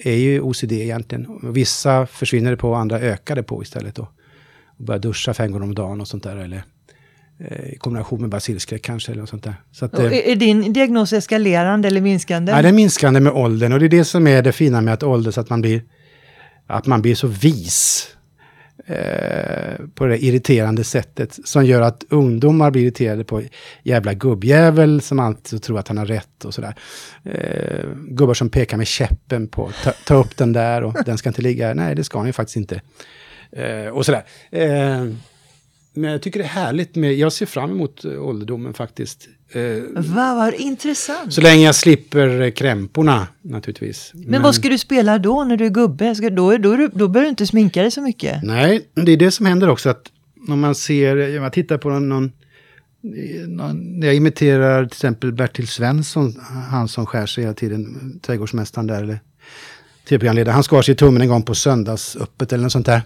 är 0.00 0.16
ju 0.16 0.40
OCD 0.40 0.72
egentligen. 0.72 1.26
Vissa 1.42 2.06
försvinner 2.06 2.50
det 2.50 2.56
på 2.56 2.74
andra 2.74 3.00
ökar 3.00 3.36
det 3.36 3.42
på 3.42 3.62
istället 3.62 3.94
då. 3.94 4.08
och 4.66 4.84
börja 4.84 4.98
duscha 4.98 5.34
fem 5.34 5.52
gånger 5.52 5.64
om 5.64 5.74
dagen 5.74 6.00
och 6.00 6.08
sånt 6.08 6.22
där. 6.22 6.36
Eller 6.36 6.62
eh, 7.38 7.72
i 7.72 7.76
kombination 7.78 8.20
med 8.20 8.30
basilskräck 8.30 8.82
kanske 8.82 9.12
eller 9.12 9.20
något 9.22 9.30
sånt 9.30 9.44
där. 9.44 9.54
Så 9.72 9.84
att, 9.84 9.98
eh, 9.98 10.12
är 10.12 10.36
din 10.36 10.72
diagnos 10.72 11.12
eskalerande 11.12 11.88
eller 11.88 12.00
minskande? 12.00 12.52
Nej, 12.52 12.62
det 12.62 12.68
är 12.68 12.72
minskande 12.72 13.20
med 13.20 13.32
åldern 13.32 13.72
och 13.72 13.80
det 13.80 13.86
är 13.86 13.90
det 13.90 14.04
som 14.04 14.26
är 14.26 14.42
det 14.42 14.52
fina 14.52 14.80
med 14.80 14.94
att 14.94 15.02
åldras, 15.02 15.38
att 15.38 15.50
man 15.50 15.60
blir, 15.60 15.82
att 16.66 16.86
man 16.86 17.02
blir 17.02 17.14
så 17.14 17.26
vis. 17.26 18.08
Eh, 18.90 19.86
på 19.94 20.06
det 20.06 20.24
irriterande 20.24 20.84
sättet 20.84 21.38
som 21.44 21.64
gör 21.64 21.80
att 21.82 22.04
ungdomar 22.08 22.70
blir 22.70 22.82
irriterade 22.82 23.24
på 23.24 23.42
jävla 23.82 24.14
gubbjävel 24.14 25.00
som 25.00 25.18
alltid 25.18 25.62
tror 25.62 25.78
att 25.78 25.88
han 25.88 25.98
har 25.98 26.06
rätt 26.06 26.44
och 26.44 26.54
sådär. 26.54 26.74
Eh, 27.24 27.84
gubbar 27.94 28.34
som 28.34 28.50
pekar 28.50 28.76
med 28.76 28.86
käppen 28.86 29.48
på, 29.48 29.70
ta, 29.84 29.92
ta 30.06 30.14
upp 30.14 30.36
den 30.36 30.52
där 30.52 30.84
och 30.84 30.96
den 31.06 31.18
ska 31.18 31.28
inte 31.28 31.42
ligga 31.42 31.66
här. 31.66 31.74
Nej, 31.74 31.94
det 31.94 32.04
ska 32.04 32.18
han 32.18 32.26
ju 32.26 32.32
faktiskt 32.32 32.56
inte. 32.56 32.80
Eh, 33.52 33.88
och 33.88 34.06
sådär. 34.06 34.24
Eh, 34.50 35.06
men 35.92 36.10
jag 36.10 36.22
tycker 36.22 36.38
det 36.38 36.44
är 36.44 36.48
härligt 36.48 36.96
med, 36.96 37.14
jag 37.14 37.32
ser 37.32 37.46
fram 37.46 37.70
emot 37.70 38.04
eh, 38.04 38.22
ålderdomen 38.22 38.74
faktiskt. 38.74 39.28
Eh, 39.52 40.02
Va, 40.02 40.34
vad 40.34 40.54
intressant. 40.54 41.32
så 41.34 41.40
länge 41.40 41.64
jag 41.64 41.74
slipper 41.74 42.40
eh, 42.40 42.50
krämporna 42.50 43.26
naturligtvis. 43.42 44.10
Men, 44.14 44.42
vad 44.42 44.54
ska 44.54 44.68
du 44.68 44.78
spela 44.78 45.18
då 45.18 45.44
när 45.44 45.56
du 45.56 45.64
är 45.66 45.70
gubbe? 45.70 46.14
Ska, 46.14 46.30
då, 46.30 46.56
då, 46.56 46.76
då, 46.76 46.88
då 46.94 47.08
behöver 47.08 47.20
du 47.26 47.28
inte 47.28 47.46
sminka 47.46 47.82
dig 47.82 47.90
så 47.90 48.00
mycket. 48.02 48.42
Nej, 48.42 48.88
det 48.94 49.12
är 49.12 49.16
det 49.16 49.30
som 49.30 49.46
händer 49.46 49.68
också 49.68 49.88
att 49.90 50.02
om 50.48 50.60
man 50.60 50.74
ser, 50.74 51.40
man 51.40 51.50
tittar 51.50 51.78
på 51.78 51.88
någon, 51.90 52.08
någon, 52.08 52.32
någon 53.46 54.02
jag 54.02 54.14
imiterar 54.14 54.84
till 54.84 54.92
exempel 54.96 55.32
Bertil 55.32 55.68
Svensson, 55.68 56.34
han 56.70 56.88
som 56.88 57.06
skär 57.06 57.26
sig 57.26 57.44
hela 57.44 57.54
tiden, 57.54 58.18
trädgårdsmästaren 58.22 58.86
där, 58.86 59.02
eller 59.02 59.20
tv-programledare. 60.08 60.52
Han 60.52 60.62
skar 60.64 60.82
sig 60.82 60.92
i 60.92 60.96
tummen 60.96 61.22
en 61.22 61.28
gång 61.28 61.42
på 61.42 61.54
söndagsöppet 61.54 62.52
eller 62.52 62.62
något 62.62 62.72
sånt 62.72 62.86
där. 62.86 63.02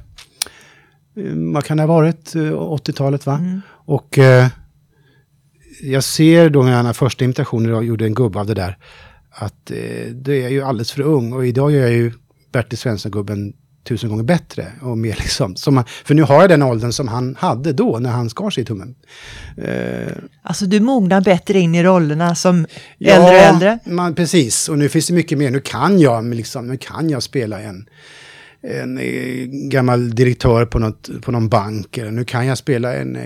Eh, 1.16 1.32
Vad 1.54 1.64
kan 1.64 1.76
det 1.76 1.82
ha 1.82 1.88
varit? 1.88 2.34
Eh, 2.34 2.40
80-talet 2.40 3.26
va? 3.26 3.60
Och 3.70 4.18
eh, 4.18 4.46
jag 5.82 6.04
ser 6.04 6.50
då 6.50 6.62
när 6.62 6.82
han 6.82 6.94
första 6.94 7.24
imitationen 7.24 7.70
jag 7.72 7.84
gjorde 7.84 8.04
en 8.04 8.14
gubbe 8.14 8.40
av 8.40 8.46
det 8.46 8.54
där, 8.54 8.78
att 9.30 9.70
eh, 9.70 10.10
det 10.14 10.42
är 10.44 10.48
ju 10.48 10.62
alldeles 10.62 10.92
för 10.92 11.02
ung. 11.02 11.32
Och 11.32 11.46
idag 11.46 11.72
gör 11.72 11.80
jag 11.80 11.92
ju 11.92 12.12
Bertil 12.52 12.78
Svensson-gubben 12.78 13.52
tusen 13.88 14.10
gånger 14.10 14.22
bättre. 14.24 14.66
Och 14.82 14.98
mer 14.98 15.16
liksom. 15.18 15.56
Som 15.56 15.84
för 16.04 16.14
nu 16.14 16.22
har 16.22 16.40
jag 16.40 16.48
den 16.50 16.62
åldern 16.62 16.92
som 16.92 17.08
han 17.08 17.36
hade 17.38 17.72
då 17.72 17.98
när 17.98 18.10
han 18.10 18.30
skar 18.30 18.50
sig 18.50 18.62
i 18.62 18.64
tummen. 18.66 18.94
Eh, 19.56 20.12
Alltså 20.42 20.66
du 20.66 20.80
mognar 20.80 21.20
bättre 21.20 21.58
in 21.58 21.74
i 21.74 21.82
rollerna 21.82 22.34
som 22.34 22.66
äldre 23.00 23.22
och 23.22 23.34
äldre. 23.34 23.78
Man, 23.86 24.14
precis, 24.14 24.68
och 24.68 24.78
nu 24.78 24.88
finns 24.88 25.06
det 25.06 25.14
mycket 25.14 25.38
mer. 25.38 25.50
Nu 25.50 25.60
kan 25.60 25.98
jag, 26.00 26.34
liksom, 26.34 26.66
nu 26.66 26.76
kan 26.76 27.10
jag 27.10 27.22
spela 27.22 27.60
en, 27.60 27.86
en 28.62 28.98
eh, 28.98 29.44
gammal 29.70 30.14
direktör 30.14 30.66
på, 30.66 30.78
något, 30.78 31.10
på 31.22 31.32
någon 31.32 31.48
bank. 31.48 31.98
Eller 31.98 32.10
nu 32.10 32.24
kan 32.24 32.46
jag 32.46 32.58
spela 32.58 32.94
en 32.94 33.16
eh, 33.16 33.22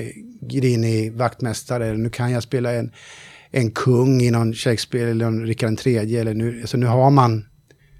grinig 0.49 1.13
vaktmästare. 1.13 1.87
Eller 1.87 1.99
nu 1.99 2.11
kan 2.11 2.31
jag 2.33 2.43
spela 2.43 2.73
en, 2.73 2.91
en 3.51 3.71
kung 3.71 4.23
i 4.23 4.31
någon 4.31 4.55
Shakespeare 4.55 5.11
eller 5.11 5.25
någon 5.25 5.47
Rickard 5.47 5.87
III. 5.87 6.17
Eller 6.17 6.35
nu, 6.35 6.61
alltså 6.61 6.77
nu 6.77 6.87
har 6.87 7.11
man, 7.11 7.47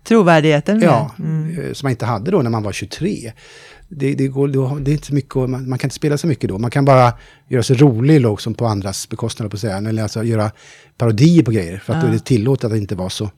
Trovärdigheten. 0.05 0.81
ja, 0.81 1.15
Mm. 1.19 1.59
eh, 1.61 1.73
som 1.73 1.87
man 1.87 1.91
inte 1.91 2.07
hade 2.07 2.31
då 2.31 2.43
när 2.43 2.51
man 2.51 2.63
var 2.63 2.73
23. 2.73 3.33
Det, 3.89 4.15
det, 4.15 4.29
går, 4.29 4.49
då- 4.49 4.79
det 4.81 4.91
är 4.91 4.93
inte 4.93 5.07
så 5.07 5.15
mycket, 5.15 5.35
man, 5.37 5.69
man 5.69 5.79
kan 5.79 5.87
inte 5.89 5.95
spela 5.97 6.19
så 6.19 6.27
mycket 6.27 6.49
då. 6.49 6.59
Man 6.59 6.71
kan 6.71 6.85
bara 6.85 7.13
göra 7.49 7.63
sig 7.63 7.77
rolig 7.77 8.21
liksom, 8.21 8.55
på 8.55 8.67
andras 8.67 9.09
bekostnad 9.09 9.51
på 9.51 9.57
säga. 9.59 9.77
Eller 9.77 10.03
alltså 10.03 10.23
göra 10.25 10.51
parodier 10.99 11.43
på 11.43 11.51
grejer. 11.51 11.79
För 11.79 11.95
att 11.95 12.03
då 12.03 12.09
är 12.09 12.13
det 12.13 12.25
tillåtet 12.25 12.73
att 12.73 12.79
inte 12.79 12.95
vara 12.95 13.11
så, 13.11 13.31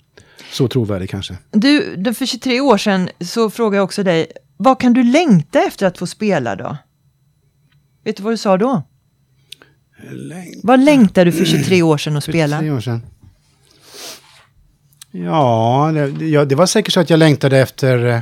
så 0.53 0.69
trovärdig 0.69 1.11
kanske. 1.11 1.37
Du, 1.51 1.97
för 2.15 2.27
23 2.27 2.61
år 2.61 2.79
sedan 2.79 3.09
så 3.21 3.51
frågade 3.51 3.77
jag 3.77 3.85
också 3.85 4.03
dig, 4.03 4.27
vad 4.57 4.81
kan 4.81 4.93
du 4.93 5.03
längta 5.03 5.63
efter 5.63 5.87
att 5.87 5.99
få 5.99 6.07
spela 6.07 6.57
då? 6.57 6.77
Vet 8.05 8.17
du 8.17 8.23
vad 8.23 8.33
du 8.33 8.37
sa 8.37 8.57
då? 8.57 8.83
Längd. 10.11 10.61
Vad 10.63 10.81
längtar 10.81 11.25
du 11.25 11.33
för 11.33 11.45
23 11.45 11.83
år 11.83 11.99
sedan 11.99 12.17
att 12.17 12.25
spela? 12.25 12.59
tre 12.59 12.71
år 12.71 12.81
sedan. 12.81 13.03
Ja 15.11 15.91
det, 15.95 16.27
ja, 16.27 16.45
det 16.45 16.55
var 16.55 16.67
säkert 16.67 16.95
så 16.95 17.01
att 17.01 17.11
jag 17.11 17.19
längtade 17.19 17.59
efter... 17.59 18.07
Eh, 18.07 18.21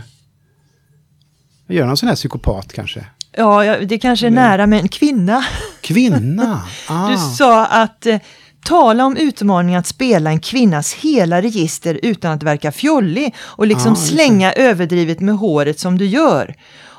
göra 1.69 1.87
någon 1.87 1.97
sån 1.97 2.09
här 2.09 2.17
psykopat 2.17 2.73
kanske. 2.73 3.07
Ja, 3.33 3.77
det 3.79 3.99
kanske 3.99 4.27
är 4.27 4.31
nära 4.31 4.67
med 4.67 4.81
en 4.81 4.89
kvinna. 4.89 5.45
Kvinna! 5.81 6.63
Ah. 6.89 7.11
Du 7.11 7.17
sa 7.17 7.67
att 7.67 8.07
eh, 8.07 8.19
tala 8.65 9.05
om 9.07 9.17
utmaningen 9.17 9.81
att 9.81 9.87
spela 9.87 10.31
en 10.31 10.41
kvinnas 10.41 10.95
hela 10.95 11.43
register 11.43 12.01
utan 12.03 12.33
att 12.33 12.43
verka 12.43 12.73
fjollig 12.73 13.35
och 13.39 13.67
liksom 13.67 13.95
det. 13.95 14.01
slänga 14.01 14.53
överdrivet 14.53 15.21
med 15.21 15.37
håret 15.37 15.81
som 15.81 15.99
du 15.99 16.07
gör. 16.07 16.55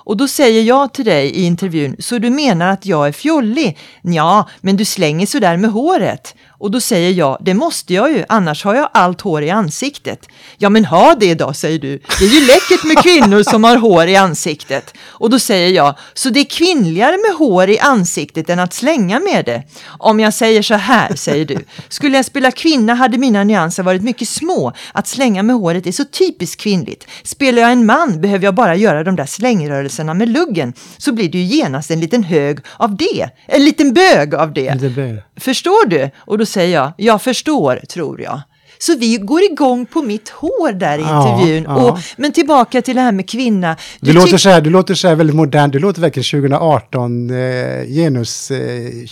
Och 0.07 0.17
då 0.17 0.27
säger 0.27 0.63
jag 0.63 0.93
till 0.93 1.05
dig 1.05 1.25
i 1.29 1.43
intervjun, 1.43 1.95
så 1.99 2.17
du 2.17 2.29
menar 2.29 2.67
att 2.67 2.85
jag 2.85 3.07
är 3.07 3.11
fjollig? 3.11 3.77
Ja, 4.01 4.49
men 4.61 4.77
du 4.77 4.85
slänger 4.85 5.25
sådär 5.25 5.57
med 5.57 5.71
håret. 5.71 6.35
Och 6.59 6.71
då 6.71 6.79
säger 6.81 7.11
jag, 7.11 7.37
det 7.41 7.53
måste 7.53 7.93
jag 7.93 8.11
ju, 8.11 8.23
annars 8.29 8.63
har 8.63 8.75
jag 8.75 8.89
allt 8.93 9.21
hår 9.21 9.43
i 9.43 9.49
ansiktet. 9.49 10.27
Ja, 10.57 10.69
men 10.69 10.85
ha 10.85 11.15
det 11.15 11.33
då, 11.33 11.53
säger 11.53 11.79
du. 11.79 11.99
Det 12.19 12.25
är 12.25 12.39
ju 12.39 12.47
läckert 12.47 12.83
med 12.83 12.97
kvinnor 13.03 13.43
som 13.43 13.63
har 13.63 13.77
hår 13.77 14.07
i 14.07 14.15
ansiktet. 14.15 14.93
Och 15.07 15.29
då 15.29 15.39
säger 15.39 15.69
jag, 15.69 15.95
så 16.13 16.29
det 16.29 16.39
är 16.39 16.45
kvinnligare 16.45 17.17
med 17.17 17.37
hår 17.37 17.69
i 17.69 17.79
ansiktet 17.79 18.49
än 18.49 18.59
att 18.59 18.73
slänga 18.73 19.19
med 19.19 19.45
det. 19.45 19.63
Om 19.99 20.19
jag 20.19 20.33
säger 20.33 20.61
så 20.61 20.73
här, 20.73 21.15
säger 21.15 21.45
du. 21.45 21.57
Skulle 21.89 22.17
jag 22.17 22.25
spela 22.25 22.51
kvinna 22.51 22.93
hade 22.93 23.17
mina 23.17 23.43
nyanser 23.43 23.83
varit 23.83 24.03
mycket 24.03 24.29
små. 24.29 24.73
Att 24.93 25.07
slänga 25.07 25.43
med 25.43 25.55
håret 25.55 25.87
är 25.87 25.91
så 25.91 26.05
typiskt 26.05 26.61
kvinnligt. 26.61 27.07
Spelar 27.23 27.61
jag 27.61 27.71
en 27.71 27.85
man 27.85 28.21
behöver 28.21 28.45
jag 28.45 28.55
bara 28.55 28.75
göra 28.75 29.03
de 29.03 29.15
där 29.15 29.25
slängrörelserna 29.25 30.13
med 30.13 30.29
luggen. 30.29 30.73
Så 30.97 31.11
blir 31.11 31.29
det 31.29 31.37
ju 31.37 31.43
genast 31.43 31.91
en 31.91 31.99
liten 31.99 32.23
hög 32.23 32.59
av 32.77 32.95
det. 32.95 33.29
En 33.45 33.65
liten 33.65 33.93
bög 33.93 34.35
av 34.35 34.53
det. 34.53 34.69
Förstår 35.39 35.87
du? 35.87 36.11
Och 36.17 36.37
då 36.37 36.45
säger 36.47 36.73
jag, 36.75 36.91
jag 36.97 37.21
förstår, 37.21 37.75
tror 37.89 38.21
jag. 38.21 38.41
Så 38.79 38.95
vi 38.97 39.17
går 39.17 39.43
igång 39.43 39.85
på 39.85 40.01
mitt 40.01 40.29
hår 40.29 40.71
där 40.71 40.97
i 40.97 41.01
Ja, 41.01 41.33
intervjun. 41.39 41.63
ja. 41.67 41.75
Och, 41.91 41.99
men 42.17 42.31
tillbaka 42.31 42.81
till 42.81 42.95
det 42.95 43.01
här 43.01 43.11
med 43.11 43.29
kvinna. 43.29 43.75
Du, 43.99 44.13
låter 44.13 44.27
tyck- 44.33 44.37
så 44.37 44.49
här, 44.49 44.61
du 44.61 44.69
låter 44.69 44.95
så 44.95 45.07
här 45.07 45.15
väldigt 45.15 45.35
modern, 45.35 45.71
du 45.71 45.79
låter 45.79 46.01
verkligen 46.01 46.23
2018 46.41 47.29
eh, 47.29 47.83
genus 47.87 48.51
eh. 48.51 49.05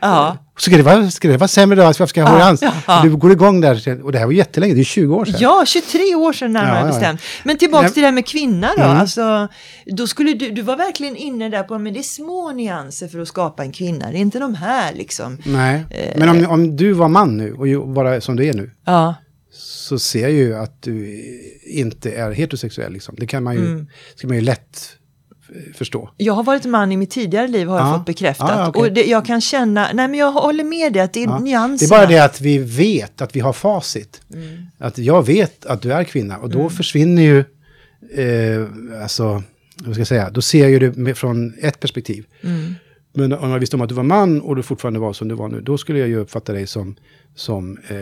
Ja. 0.00 0.36
Ska 0.58 0.76
det 0.76 0.82
vara, 0.82 1.10
ska 1.10 1.28
det 1.28 1.36
vara 1.36 1.48
sämre 1.48 1.76
då? 1.76 1.82
Varför 1.82 2.06
ska 2.06 2.20
jag 2.20 2.26
ha 2.28 2.38
Ja, 2.38 2.44
ansiktet? 2.44 2.78
ja. 2.86 3.00
Du 3.02 3.16
går 3.16 3.32
igång 3.32 3.60
där, 3.60 4.02
och 4.04 4.12
det 4.12 4.18
här 4.18 4.26
var 4.26 4.32
jättelänge, 4.32 4.74
det 4.74 4.80
är 4.80 4.84
20 4.84 5.14
år 5.16 5.24
sedan. 5.24 5.34
Ja, 5.40 5.64
23 5.66 6.14
år 6.14 6.32
sedan 6.32 6.52
närmare 6.52 6.80
Ja, 6.80 6.86
bestämt. 6.86 7.20
Men 7.44 7.58
tillbaka 7.58 7.82
Nej. 7.82 7.92
till 7.92 8.00
det 8.02 8.06
här 8.06 8.12
med 8.14 8.26
kvinna 8.26 8.70
då. 8.76 8.82
Mm. 8.82 8.96
Alltså, 8.96 9.48
då 9.86 10.06
skulle 10.06 10.32
du, 10.34 10.50
du 10.50 10.62
var 10.62 10.76
verkligen 10.76 11.16
inne 11.16 11.48
där 11.48 11.62
på, 11.62 11.78
men 11.78 11.92
det 11.94 11.98
är 12.00 12.02
små 12.02 12.52
nyanser 12.52 13.08
för 13.08 13.18
att 13.18 13.28
skapa 13.28 13.62
en 13.62 13.72
kvinna. 13.72 14.10
Det 14.10 14.16
är 14.16 14.20
inte 14.20 14.38
de 14.38 14.54
här 14.54 14.92
liksom. 14.94 15.38
Nej, 15.46 15.84
Eh. 15.90 16.12
men 16.18 16.28
om, 16.28 16.46
om 16.46 16.76
du 16.76 16.92
var 16.92 17.08
man 17.08 17.36
nu 17.36 17.52
och 17.52 17.88
bara 17.88 18.20
som 18.20 18.36
du 18.36 18.46
är 18.46 18.54
nu, 18.54 18.70
Ja, 18.86 19.14
så 19.58 19.98
ser 19.98 20.20
jag 20.22 20.30
ju 20.32 20.56
att 20.56 20.82
du 20.82 21.22
inte 21.66 22.10
är 22.12 22.30
heterosexuell. 22.32 22.92
Liksom. 22.92 23.14
Det 23.18 23.26
kan 23.26 23.42
man 23.42 23.54
ju, 23.54 23.66
Mm. 23.66 23.86
ska 24.16 24.26
man 24.28 24.36
ju 24.36 24.42
lätt 24.42 24.88
förstå. 25.74 26.10
jag 26.16 26.34
har 26.34 26.42
varit 26.42 26.64
man 26.64 26.92
i 26.92 26.96
mitt 26.96 27.10
tidigare 27.10 27.48
liv 27.48 27.68
har 27.68 27.78
jag 27.78 27.86
Ja. 27.88 27.98
fått 27.98 28.06
bekräftat. 28.06 28.50
Ja, 28.50 28.68
okej. 28.68 28.80
Och 28.82 28.92
det, 28.92 29.04
jag 29.04 29.24
kan 29.26 29.40
känna, 29.40 29.82
nej 29.94 30.08
men 30.08 30.14
jag 30.14 30.32
håller 30.32 30.64
med 30.64 30.92
dig 30.92 31.02
att 31.02 31.12
det 31.12 31.22
är. 31.22 31.26
Det 31.26 31.38
nyanserna. 31.40 31.96
är 31.96 32.00
bara 32.00 32.06
det 32.10 32.18
att 32.24 32.40
vi 32.40 32.58
vet 32.58 33.20
att 33.22 33.36
vi 33.36 33.40
har 33.40 33.52
facit. 33.52 34.20
Mm. 34.34 34.66
Att 34.78 34.98
jag 34.98 35.26
vet 35.26 35.66
att 35.66 35.82
du 35.82 35.92
är 35.92 36.04
kvinna 36.04 36.36
och 36.38 36.50
då 36.50 36.70
försvinner 36.70 37.22
ju, 37.22 37.38
eh, 38.14 39.02
alltså, 39.02 39.42
vad 39.84 39.94
ska 39.94 40.00
jag 40.00 40.06
säga, 40.08 40.30
då 40.30 40.42
ser 40.42 40.60
jag 40.60 40.70
ju 40.70 40.78
det 40.92 41.14
från 41.14 41.54
ett 41.62 41.80
perspektiv. 41.80 42.26
Mm. 42.42 42.74
Men 43.14 43.32
om 43.32 43.50
jag 43.50 43.58
visste 43.58 43.76
om 43.76 43.82
att 43.82 43.88
du 43.88 43.94
var 43.94 44.02
man 44.02 44.40
och 44.40 44.56
du 44.56 44.62
fortfarande 44.62 45.00
var 45.00 45.12
som 45.12 45.28
du 45.28 45.34
var 45.34 45.48
nu, 45.48 45.60
då 45.60 45.78
skulle 45.78 45.98
jag 45.98 46.08
ju 46.08 46.16
uppfatta 46.16 46.52
dig 46.52 46.66
som, 46.66 46.96
som 47.34 47.78
eh, 47.88 47.96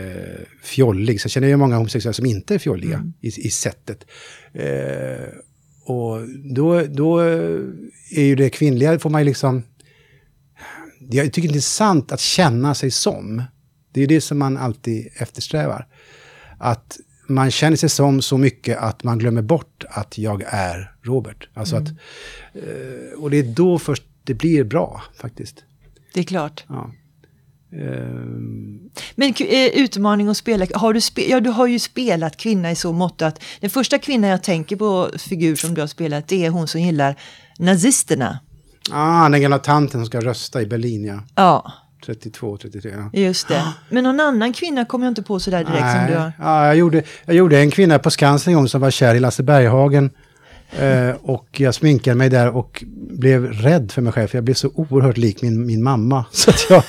fjollig. 0.63 1.21
Så 1.21 1.25
jag 1.25 1.31
känner 1.31 1.47
ju 1.47 1.57
många 1.57 1.75
homosexuella 1.75 2.13
som 2.13 2.25
inte 2.25 2.53
är 2.55 2.59
fjolliga 2.59 2.95
Mm. 2.97 3.13
i, 3.21 3.27
i 3.27 3.49
sättet. 3.49 4.05
Eh, 4.53 4.63
och 5.85 6.27
då, 6.55 6.81
då 6.81 7.19
är 8.11 8.23
ju 8.23 8.35
det 8.35 8.49
kvinnliga, 8.49 8.99
får 8.99 9.09
man 9.09 9.21
ju 9.21 9.25
liksom... 9.25 9.63
Jag 10.99 11.33
tycker 11.33 11.47
det 11.47 11.51
är 11.51 11.55
intressant 11.55 12.11
att 12.11 12.19
känna 12.19 12.75
sig 12.75 12.91
som. 12.91 13.43
Det 13.91 14.01
är 14.01 14.07
det 14.07 14.21
som 14.21 14.39
man 14.39 14.57
alltid 14.57 15.07
eftersträvar. 15.15 15.87
Att 16.57 16.97
man 17.27 17.51
känner 17.51 17.77
sig 17.77 17.89
som 17.89 18.21
så 18.21 18.37
mycket 18.37 18.77
att 18.77 19.03
man 19.03 19.17
glömmer 19.17 19.41
bort 19.41 19.85
att 19.89 20.17
jag 20.17 20.43
är 20.47 20.95
Robert. 21.01 21.49
Alltså 21.53 21.75
att, 21.75 21.87
eh, 22.53 23.19
och 23.19 23.29
det 23.31 23.37
är 23.37 23.43
då 23.43 23.79
först 23.79 24.03
det 24.23 24.33
blir 24.33 24.63
bra 24.63 25.03
faktiskt. 25.21 25.63
Det 26.13 26.19
är 26.19 26.23
klart. 26.23 26.63
Ja. 26.67 26.91
Ehm, 27.81 28.79
Men 29.15 29.33
eh, 29.39 29.67
utmaning 29.73 30.27
att 30.27 30.37
spela, 30.37 30.65
har 30.75 30.93
du, 30.93 31.01
spe, 31.01 31.29
ja, 31.29 31.39
du 31.39 31.49
har 31.49 31.67
ju 31.67 31.79
spelat 31.79 32.37
kvinna 32.37 32.71
i 32.71 32.75
så 32.75 32.93
mått 32.93 33.21
att 33.21 33.43
den 33.59 33.69
första 33.69 33.97
kvinnan 33.97 34.29
jag 34.29 34.43
tänker 34.43 34.75
på 34.75 35.09
figur 35.17 35.55
som 35.55 35.73
du 35.73 35.81
har 35.81 35.87
spelat 35.87 36.27
det 36.27 36.45
är 36.45 36.49
hon 36.49 36.67
som 36.67 36.81
gillar 36.81 37.15
nazisterna. 37.59 38.39
ah, 38.91 39.29
den 39.29 39.41
gamla 39.41 39.59
tanten 39.59 39.99
som 39.99 40.05
ska 40.05 40.19
rösta 40.21 40.61
i 40.61 40.65
Berlin, 40.65 41.05
ja. 41.05 41.23
Ja, 41.35 41.71
32, 42.05 42.57
33. 42.57 42.91
Ja. 42.91 43.19
just 43.19 43.47
det. 43.47 43.63
Men 43.89 44.03
någon 44.03 44.19
annan 44.19 44.53
kvinna 44.53 44.85
kommer 44.85 45.05
jag 45.05 45.11
inte 45.11 45.23
på 45.23 45.39
sådär 45.39 45.63
direkt 45.63 45.91
som 45.91 46.05
du 46.07 46.17
har. 46.17 46.31
ja, 46.39 46.65
jag, 46.65 46.75
gjorde, 46.75 47.03
jag 47.25 47.35
gjorde 47.35 47.59
en 47.59 47.71
kvinna 47.71 47.99
på 47.99 48.11
Skansen 48.11 48.51
en 48.53 48.57
gång 48.57 48.67
som 48.69 48.81
var 48.81 48.91
kär 48.91 49.15
i 49.15 49.19
Lasse 49.19 49.43
Berghagen. 49.43 50.09
Eh, 50.71 51.15
och 51.21 51.47
jag 51.59 51.75
sminkade 51.75 52.15
mig 52.15 52.29
där 52.29 52.49
och 52.55 52.83
blev 52.93 53.45
rädd 53.53 53.91
för 53.91 54.01
mig 54.01 54.13
själv, 54.13 54.27
för 54.27 54.37
jag 54.37 54.43
blev 54.43 54.53
så 54.53 54.71
oerhört 54.75 55.17
lik 55.17 55.41
min, 55.41 55.65
min 55.65 55.83
mamma. 55.83 56.25
Så 56.31 56.49
att 56.49 56.65
jag, 56.69 56.83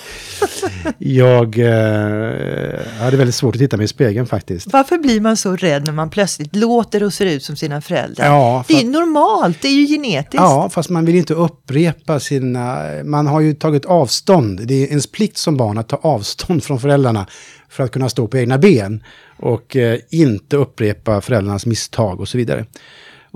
jag 0.99 1.59
eh, 1.59 2.81
hade 3.01 3.17
väldigt 3.17 3.35
svårt 3.35 3.55
att 3.55 3.59
titta 3.61 3.77
mig 3.77 3.85
i 3.85 3.89
spegeln 3.89 4.27
faktiskt. 4.27 4.73
Varför 4.73 4.99
blir 4.99 5.21
man 5.21 5.37
så 5.37 5.57
rädd 5.57 5.85
när 5.85 5.93
man 5.93 6.11
plötsligt 6.11 6.57
låter 6.57 7.03
och 7.03 7.13
ser 7.15 7.27
ut 7.27 7.43
som 7.43 7.57
sina 7.57 7.81
föräldrar? 7.81 8.27
Ja, 8.27 8.65
det 8.69 8.75
är 8.75 8.79
för- 8.79 8.87
normalt, 8.87 9.63
det 9.63 9.69
är 9.69 9.73
ju 9.73 9.87
genetiskt. 9.87 10.35
Ja, 10.35 10.69
fast 10.73 10.91
man 10.91 11.05
vill 11.05 11.15
inte 11.15 11.35
upprepa 11.35 12.21
sina... 12.21 12.79
Man 13.05 13.27
har 13.27 13.41
ju 13.41 13.55
tagit 13.55 13.85
avstånd. 13.85 14.67
Det 14.67 14.75
är 14.75 14.87
ens 14.89 15.07
plikt 15.07 15.37
som 15.37 15.57
barn 15.57 15.79
att 15.79 15.89
ta 15.89 15.97
avstånd 15.97 16.65
från 16.65 16.81
föräldrarna 16.81 17.27
för 17.69 17.85
att 17.85 17.91
kunna 17.91 18.09
stå 18.09 18.27
på 18.29 18.39
egna 18.39 18.59
ben 18.59 19.03
och 19.39 19.77
eh, 19.77 19.99
inte 20.11 20.57
upprepa 20.57 21.21
föräldrarnas 21.21 21.67
misstag 21.67 22.21
och 22.21 22.29
så 22.29 22.39
vidare. 22.39 22.67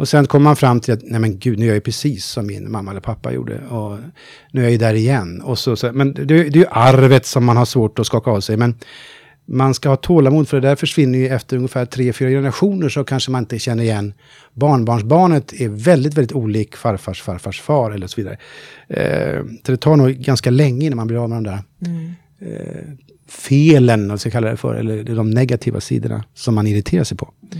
Och 0.00 0.08
sen 0.08 0.26
kommer 0.26 0.44
man 0.44 0.56
fram 0.56 0.80
till 0.80 0.94
att, 0.94 1.02
nej 1.02 1.20
men 1.20 1.38
gud, 1.38 1.58
nu 1.58 1.64
gör 1.64 1.70
jag 1.70 1.76
ju 1.76 1.80
precis 1.80 2.24
som 2.24 2.46
min 2.46 2.70
mamma 2.70 2.90
eller 2.90 3.00
pappa 3.00 3.32
gjorde. 3.32 3.60
Och 3.68 3.98
nu 4.52 4.60
är 4.60 4.64
jag 4.64 4.72
ju 4.72 4.78
där 4.78 4.94
igen. 4.94 5.40
Och 5.40 5.58
så, 5.58 5.76
så, 5.76 5.92
men 5.92 6.14
det, 6.14 6.24
det 6.24 6.34
är 6.34 6.56
ju 6.56 6.66
arvet 6.70 7.26
som 7.26 7.44
man 7.44 7.56
har 7.56 7.64
svårt 7.64 7.98
att 7.98 8.06
skaka 8.06 8.30
av 8.30 8.40
sig. 8.40 8.56
Men 8.56 8.74
man 9.46 9.74
ska 9.74 9.88
ha 9.88 9.96
tålamod 9.96 10.48
för 10.48 10.60
det 10.60 10.68
där 10.68 10.76
försvinner 10.76 11.18
ju 11.18 11.28
efter 11.28 11.56
ungefär 11.56 11.84
tre, 11.86 12.12
fyra 12.12 12.28
generationer 12.28 12.88
så 12.88 13.04
kanske 13.04 13.30
man 13.30 13.42
inte 13.42 13.58
känner 13.58 13.82
igen 13.82 14.14
barnbarnsbarnet 14.54 15.52
är 15.52 15.68
väldigt, 15.68 16.14
väldigt 16.14 16.36
olik 16.36 16.76
farfars 16.76 17.22
farfars 17.22 17.60
far 17.60 17.90
eller 17.90 18.06
så 18.06 18.20
vidare. 18.20 18.36
Eh, 18.88 19.44
så 19.66 19.72
det 19.72 19.78
tar 19.78 19.96
nog 19.96 20.10
ganska 20.10 20.50
länge 20.50 20.86
innan 20.86 20.96
man 20.96 21.06
blir 21.06 21.22
av 21.22 21.28
med 21.28 21.36
de 21.36 21.44
där 21.44 21.62
eh, 22.40 22.84
felen, 23.28 24.08
vad 24.08 24.20
ska 24.20 24.26
jag 24.26 24.32
kalla 24.32 24.50
det 24.50 24.56
för, 24.56 24.74
eller 24.74 25.02
de 25.02 25.30
negativa 25.30 25.80
sidorna 25.80 26.24
som 26.34 26.54
man 26.54 26.66
irriterar 26.66 27.04
sig 27.04 27.16
på. 27.16 27.32
Eh, 27.52 27.58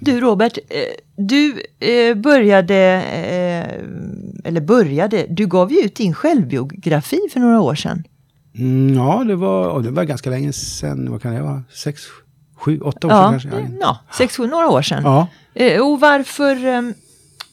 Du 0.00 0.20
Robert, 0.20 0.58
eh, 0.68 0.80
du 1.16 1.62
eh, 1.78 2.14
började, 2.14 2.76
eh, 3.02 4.48
eller 4.48 4.60
började, 4.60 5.26
du 5.30 5.46
gav 5.46 5.72
ju 5.72 5.78
ut 5.80 5.94
din 5.94 6.14
självbiografi 6.14 7.18
för 7.32 7.40
några 7.40 7.60
år 7.60 7.74
sedan. 7.74 8.04
mm, 8.58 8.94
ja, 8.96 9.24
det 9.26 9.36
var, 9.36 9.68
och 9.68 9.82
det 9.82 9.90
var 9.90 10.04
ganska 10.04 10.30
länge 10.30 10.52
sedan, 10.52 11.10
vad 11.10 11.22
kan 11.22 11.34
det 11.34 11.42
vara, 11.42 11.62
sex, 11.74 12.02
sju, 12.56 12.80
åtta 12.80 13.06
år 13.06 13.12
Ja, 13.12 13.40
sedan 13.40 13.50
kanske? 13.50 13.76
ja, 13.80 13.98
sex, 14.18 14.36
sju, 14.36 14.46
några 14.46 14.68
år 14.68 14.82
sedan. 14.82 15.02
Ja. 15.04 15.26
Och 15.82 16.00
varför 16.00 16.66
eh, 16.66 16.82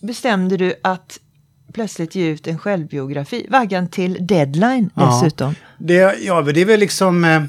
bestämde 0.01 0.57
du 0.57 0.73
att 0.83 1.19
plötsligt 1.73 2.15
ge 2.15 2.27
ut 2.27 2.47
en 2.47 2.59
självbiografi? 2.59 3.45
Vaggan 3.49 3.87
till 3.89 4.17
deadline 4.27 4.89
Ja. 4.95 5.05
dessutom. 5.23 5.55
Det, 5.79 6.15
ja, 6.21 6.41
det 6.41 6.61
är 6.61 6.65
väl 6.65 6.79
liksom 6.79 7.23
eh, 7.25 7.43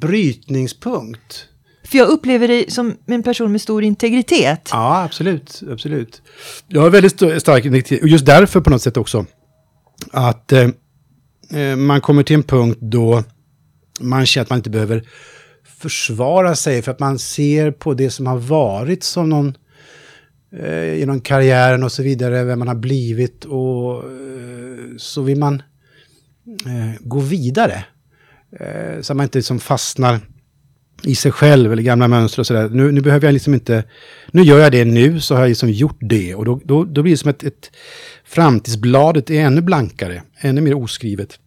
brytningspunkt. 0.00 1.44
För 1.90 1.98
jag 1.98 2.08
upplever 2.08 2.48
dig 2.48 2.70
som 2.70 2.96
en 3.06 3.22
person 3.22 3.52
med 3.52 3.60
stor 3.60 3.84
integritet. 3.84 4.68
Ja, 4.72 5.02
absolut. 5.02 5.62
absolut. 5.70 6.22
Jag 6.66 6.80
har 6.80 6.90
väldigt 6.90 7.42
stark 7.42 7.64
integritet, 7.64 8.02
Och 8.02 8.08
just 8.08 8.26
därför 8.26 8.60
på 8.60 8.70
något 8.70 8.82
sätt 8.82 8.96
också. 8.96 9.26
Att 10.10 10.52
eh, 10.52 10.68
eh, 11.50 11.76
man 11.76 12.00
kommer 12.00 12.22
till 12.22 12.36
en 12.36 12.42
punkt 12.42 12.78
då 12.80 13.24
man 14.00 14.26
känner 14.26 14.42
att 14.42 14.50
man 14.50 14.56
inte 14.56 14.70
behöver 14.70 15.08
försvara 15.80 16.54
sig. 16.54 16.82
För 16.82 16.92
att 16.92 17.00
man 17.00 17.18
ser 17.18 17.70
på 17.70 17.94
det 17.94 18.10
som 18.10 18.26
har 18.26 18.38
varit 18.38 19.04
som 19.04 19.28
någon 19.28 19.56
eh, 20.62 20.94
genom 20.94 21.20
karriären 21.20 21.82
och 21.82 21.92
så 21.92 22.02
vidare. 22.02 22.44
Vem 22.44 22.58
man 22.58 22.68
har 22.68 22.74
blivit. 22.74 23.44
Och 23.44 24.04
eh, 24.04 24.96
så 24.96 25.22
vill 25.22 25.38
man 25.38 25.62
eh, 26.66 27.00
gå 27.00 27.18
vidare. 27.18 27.84
Eh, 28.60 29.00
så 29.00 29.12
att 29.12 29.16
man 29.16 29.24
inte 29.24 29.38
liksom 29.38 29.60
fastnar 29.60 30.20
i 31.02 31.14
sig 31.14 31.32
själv 31.32 31.72
eller 31.72 31.82
gamla 31.82 32.08
mönster 32.08 32.40
och 32.40 32.46
sådär. 32.46 32.68
Nu, 32.68 32.92
nu 32.92 33.00
behöver 33.00 33.26
jag 33.26 33.32
liksom 33.32 33.54
inte, 33.54 33.84
nu 34.32 34.42
gör 34.42 34.58
jag 34.58 34.72
det 34.72 34.84
nu 34.84 35.20
så 35.20 35.34
har 35.34 35.40
jag 35.40 35.48
liksom 35.48 35.70
gjort 35.70 35.98
det 36.00 36.34
och 36.34 36.44
då, 36.44 36.60
då, 36.64 36.84
då 36.84 37.02
blir 37.02 37.12
det 37.12 37.18
som 37.18 37.30
ett, 37.30 37.42
ett 37.42 37.70
framtidsbladet 38.24 39.30
är 39.30 39.40
ännu 39.40 39.60
blankare, 39.60 40.22
ännu 40.38 40.60
mer 40.60 40.74
oskrivet. 40.74 41.38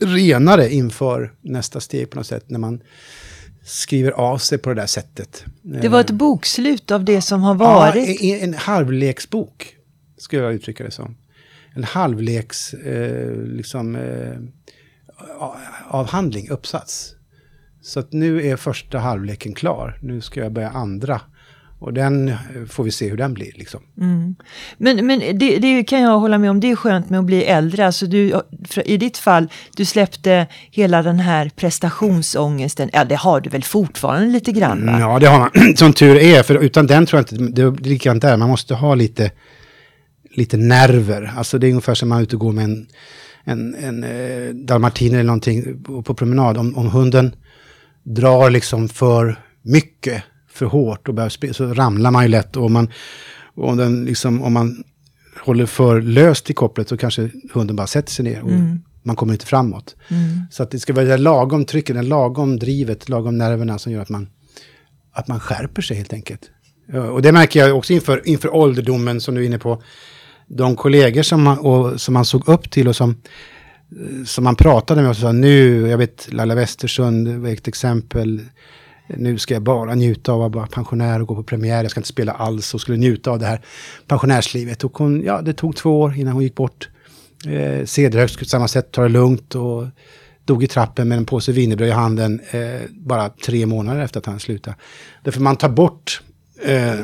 Renare 0.00 0.72
inför 0.72 1.32
nästa 1.40 1.80
steg 1.80 2.10
på 2.10 2.16
något 2.16 2.26
sätt 2.26 2.44
när 2.50 2.58
man 2.58 2.80
skriver 3.64 4.10
av 4.10 4.38
sig 4.38 4.58
på 4.58 4.68
det 4.68 4.74
där 4.80 4.86
sättet. 4.86 5.44
Det 5.62 5.88
var 5.88 6.00
ett 6.00 6.10
bokslut 6.10 6.90
av 6.90 7.04
det 7.04 7.22
som 7.22 7.42
har 7.42 7.54
varit. 7.54 8.20
Ja, 8.20 8.36
en, 8.36 8.48
en 8.48 8.54
halvleksbok, 8.54 9.76
skulle 10.18 10.42
jag 10.42 10.54
uttrycka 10.54 10.84
det 10.84 10.90
som. 10.90 11.16
En 11.74 11.84
halvleks, 11.84 12.74
eh, 12.74 13.36
liksom, 13.36 13.96
eh, 13.96 14.38
avhandling, 15.88 16.50
uppsats. 16.50 17.13
Så 17.84 18.00
att 18.00 18.12
nu 18.12 18.46
är 18.46 18.56
första 18.56 18.98
halvleken 18.98 19.54
klar. 19.54 19.98
Nu 20.02 20.20
ska 20.20 20.40
jag 20.40 20.52
börja 20.52 20.70
andra. 20.70 21.20
Och 21.78 21.92
den 21.92 22.28
eh, 22.28 22.36
får 22.68 22.84
vi 22.84 22.90
se 22.90 23.08
hur 23.08 23.16
den 23.16 23.34
blir. 23.34 23.52
Liksom. 23.54 23.80
Men, 24.76 25.06
men 25.06 25.38
det, 25.38 25.58
det 25.58 25.84
kan 25.84 26.00
jag 26.00 26.18
hålla 26.18 26.38
med 26.38 26.50
om, 26.50 26.60
det 26.60 26.70
är 26.70 26.76
skönt 26.76 27.10
med 27.10 27.18
att 27.18 27.24
bli 27.24 27.44
äldre. 27.44 27.86
Alltså 27.86 28.06
du, 28.06 28.40
I 28.84 28.96
ditt 28.96 29.18
fall, 29.18 29.48
du 29.76 29.84
släppte 29.84 30.46
hela 30.70 31.02
den 31.02 31.18
här 31.18 31.50
prestationsångesten. 31.56 32.90
Ja, 32.92 33.04
det 33.04 33.14
har 33.14 33.40
du 33.40 33.50
väl 33.50 33.64
fortfarande 33.64 34.28
lite 34.28 34.52
grann? 34.52 34.86
Va? 34.86 35.00
Ja, 35.00 35.18
det 35.18 35.26
har 35.26 35.38
man. 35.38 35.76
Som 35.76 35.92
tur 35.92 36.16
är. 36.16 36.42
För 36.42 36.54
utan 36.54 36.86
den 36.86 37.06
tror 37.06 37.18
jag 37.18 37.40
inte, 37.40 37.52
det 37.52 37.62
är 37.62 37.88
likadant 37.88 38.22
där. 38.22 38.36
Man 38.36 38.48
måste 38.48 38.74
ha 38.74 38.94
lite, 38.94 39.30
lite 40.34 40.56
nerver. 40.56 41.32
Alltså 41.36 41.58
det 41.58 41.66
är 41.66 41.68
ungefär 41.68 41.94
som 41.94 42.08
man 42.08 42.18
är 42.18 42.22
ute 42.22 42.36
och 42.36 42.40
går 42.40 42.52
med 42.52 42.64
en, 42.64 42.86
en, 43.44 43.74
en 43.74 44.04
eh, 44.04 44.54
dalmatiner 44.54 45.14
eller 45.14 45.26
någonting 45.26 45.82
på, 45.82 46.02
på 46.02 46.14
promenad. 46.14 46.58
Om, 46.58 46.76
om 46.76 46.86
hunden 46.86 47.34
drar 48.04 48.50
liksom 48.50 48.88
för 48.88 49.40
mycket, 49.62 50.22
för 50.48 50.66
hårt 50.66 51.08
och 51.08 51.14
börjar 51.14 51.52
så 51.52 51.74
ramlar 51.74 52.10
man 52.10 52.22
ju 52.22 52.28
lätt. 52.28 52.56
Och, 52.56 52.70
man, 52.70 52.90
och 53.54 53.68
om, 53.68 53.76
den 53.76 54.04
liksom, 54.04 54.42
om 54.42 54.52
man 54.52 54.84
håller 55.44 55.66
för 55.66 56.00
löst 56.00 56.50
i 56.50 56.54
kopplet 56.54 56.88
så 56.88 56.96
kanske 56.96 57.30
hunden 57.52 57.76
bara 57.76 57.86
sätter 57.86 58.12
sig 58.12 58.24
ner. 58.24 58.42
Och 58.42 58.50
Man 59.02 59.16
kommer 59.16 59.32
inte 59.32 59.46
framåt. 59.46 59.96
Så 60.50 60.62
att 60.62 60.70
det 60.70 60.78
ska 60.78 60.92
vara 60.92 61.04
det 61.04 61.16
lagom 61.16 61.64
trycket, 61.64 61.96
det 61.96 62.02
lagom 62.02 62.58
drivet, 62.58 63.08
lagom 63.08 63.38
nerverna 63.38 63.78
som 63.78 63.92
gör 63.92 64.02
att 64.02 64.08
man, 64.08 64.28
att 65.12 65.28
man 65.28 65.40
skärper 65.40 65.82
sig 65.82 65.96
helt 65.96 66.12
enkelt. 66.12 66.50
Och 67.12 67.22
det 67.22 67.32
märker 67.32 67.60
jag 67.60 67.76
också 67.76 67.92
inför, 67.92 68.28
inför 68.28 68.54
ålderdomen 68.54 69.20
som 69.20 69.34
du 69.34 69.42
är 69.42 69.46
inne 69.46 69.58
på. 69.58 69.82
De 70.46 70.76
kollegor 70.76 71.22
som 71.22 71.42
man, 71.42 71.58
och, 71.58 72.00
som 72.00 72.14
man 72.14 72.24
såg 72.24 72.48
upp 72.48 72.70
till 72.70 72.88
och 72.88 72.96
som, 72.96 73.16
Eh, 74.00 74.24
som 74.24 74.44
man 74.44 74.56
pratade 74.56 75.02
med 75.02 75.10
och 75.10 75.16
sa 75.16 75.32
nu, 75.32 75.88
jag 75.88 75.98
vet 75.98 76.32
Laila 76.32 76.54
Westersund 76.54 77.28
var 77.28 77.48
ett 77.48 77.68
exempel. 77.68 78.40
Nu 79.06 79.38
ska 79.38 79.54
jag 79.54 79.62
bara 79.62 79.94
njuta 79.94 80.32
av 80.32 80.42
att 80.42 80.54
vara 80.54 80.66
pensionär 80.66 81.20
och 81.20 81.28
gå 81.28 81.34
på 81.34 81.42
premiär. 81.42 81.82
Jag 81.82 81.90
ska 81.90 82.00
inte 82.00 82.08
spela 82.08 82.32
alls 82.32 82.74
och 82.74 82.80
skulle 82.80 82.98
njuta 82.98 83.30
av 83.30 83.38
det 83.38 83.46
här 83.46 83.60
pensionärslivet. 84.06 84.84
Och 84.84 84.98
hon, 84.98 85.22
ja, 85.22 85.42
det 85.42 85.52
tog 85.52 85.76
två 85.76 86.00
år 86.00 86.16
innan 86.16 86.32
hon 86.32 86.42
gick 86.42 86.54
bort. 86.54 86.88
Eh, 87.46 87.84
skulle 87.86 88.28
på 88.38 88.44
samma 88.44 88.68
sätt, 88.68 88.92
ta 88.92 89.02
det 89.02 89.08
lugnt 89.08 89.54
och 89.54 89.86
dog 90.44 90.64
i 90.64 90.66
trappen 90.66 91.08
med 91.08 91.18
en 91.18 91.26
påse 91.26 91.52
wienerbröd 91.52 91.88
i 91.88 91.92
handen 91.92 92.40
eh, 92.50 92.80
bara 92.90 93.28
tre 93.28 93.66
månader 93.66 94.00
efter 94.00 94.20
att 94.20 94.26
han 94.26 94.40
slutade. 94.40 94.76
Därför 95.22 95.40
man 95.40 95.56
tar 95.56 95.68
bort 95.68 96.22
eh, 96.64 96.94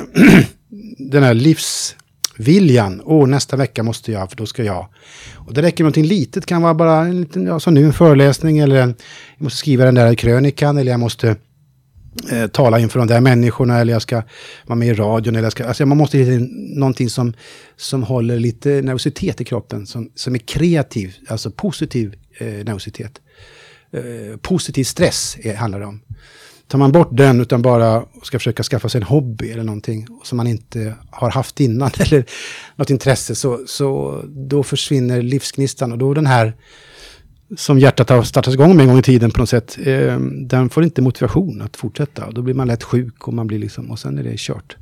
den 0.97 1.23
här 1.23 1.33
livs... 1.33 1.95
Viljan, 2.41 3.01
Åh, 3.05 3.27
nästa 3.27 3.57
vecka 3.57 3.83
måste 3.83 4.11
jag, 4.11 4.29
för 4.29 4.37
då 4.37 4.45
ska 4.45 4.63
jag. 4.63 4.87
Och 5.35 5.53
det 5.53 5.61
räcker 5.61 5.83
med 5.83 5.85
någonting 5.85 6.17
litet, 6.17 6.45
kan 6.45 6.61
vara 6.61 6.73
bara 6.73 7.05
en 7.05 7.21
liten, 7.21 7.45
ja, 7.45 7.59
som 7.59 7.73
nu 7.73 7.85
en 7.85 7.93
föreläsning 7.93 8.59
eller 8.59 8.75
en, 8.75 8.95
jag 9.37 9.43
måste 9.43 9.59
skriva 9.59 9.85
den 9.85 9.95
där 9.95 10.15
krönikan 10.15 10.77
eller 10.77 10.91
jag 10.91 10.99
måste 10.99 11.35
eh, 12.31 12.47
tala 12.47 12.79
inför 12.79 12.99
de 12.99 13.07
där 13.07 13.21
människorna 13.21 13.79
eller 13.79 13.93
jag 13.93 14.01
ska 14.01 14.23
vara 14.65 14.79
med 14.79 14.87
i 14.87 14.93
radion. 14.93 15.35
Eller 15.35 15.45
jag 15.45 15.51
ska, 15.51 15.67
alltså 15.67 15.85
man 15.85 15.97
måste 15.97 16.17
hitta 16.17 16.45
någonting 16.75 17.09
som, 17.09 17.33
som 17.77 18.03
håller 18.03 18.39
lite 18.39 18.69
nervositet 18.69 19.41
i 19.41 19.45
kroppen, 19.45 19.87
som, 19.87 20.11
som 20.15 20.35
är 20.35 20.39
kreativ, 20.39 21.15
alltså 21.27 21.51
positiv 21.51 22.15
eh, 22.37 22.47
nervositet. 22.47 23.21
Eh, 23.93 24.37
positiv 24.37 24.83
stress 24.83 25.37
är, 25.41 25.55
handlar 25.55 25.79
det 25.79 25.85
om. 25.85 26.01
Tar 26.71 26.79
man 26.79 26.91
bort 26.91 27.09
den 27.11 27.41
utan 27.41 27.61
bara 27.61 28.03
ska 28.23 28.39
försöka 28.39 28.63
skaffa 28.63 28.89
sig 28.89 29.01
en 29.01 29.07
hobby 29.07 29.51
eller 29.51 29.63
någonting 29.63 30.07
som 30.23 30.37
man 30.37 30.47
inte 30.47 30.95
har 31.09 31.29
haft 31.29 31.59
innan 31.59 31.91
eller 31.99 32.25
något 32.75 32.89
intresse 32.89 33.35
så, 33.35 33.59
så 33.67 34.21
då 34.27 34.63
försvinner 34.63 35.21
livsgnistan 35.21 35.91
och 35.91 35.97
då 35.97 36.13
den 36.13 36.25
här 36.25 36.53
som 37.57 37.79
hjärtat 37.79 38.09
har 38.09 38.23
startat 38.23 38.53
igång 38.53 38.75
med 38.75 38.83
en 38.83 38.89
gång 38.89 38.99
i 38.99 39.03
tiden 39.03 39.31
på 39.31 39.39
något 39.39 39.49
sätt, 39.49 39.77
eh, 39.83 40.19
den 40.19 40.69
får 40.69 40.83
inte 40.83 41.01
motivation 41.01 41.61
att 41.61 41.77
fortsätta. 41.77 42.25
Och 42.25 42.33
då 42.33 42.41
blir 42.41 42.53
man 42.53 42.67
lätt 42.67 42.83
sjuk 42.83 43.27
och 43.27 43.33
man 43.33 43.47
blir 43.47 43.59
liksom, 43.59 43.91
och 43.91 43.99
sen 43.99 44.17
är 44.17 44.23
det 44.23 44.37
kört. 44.37 44.77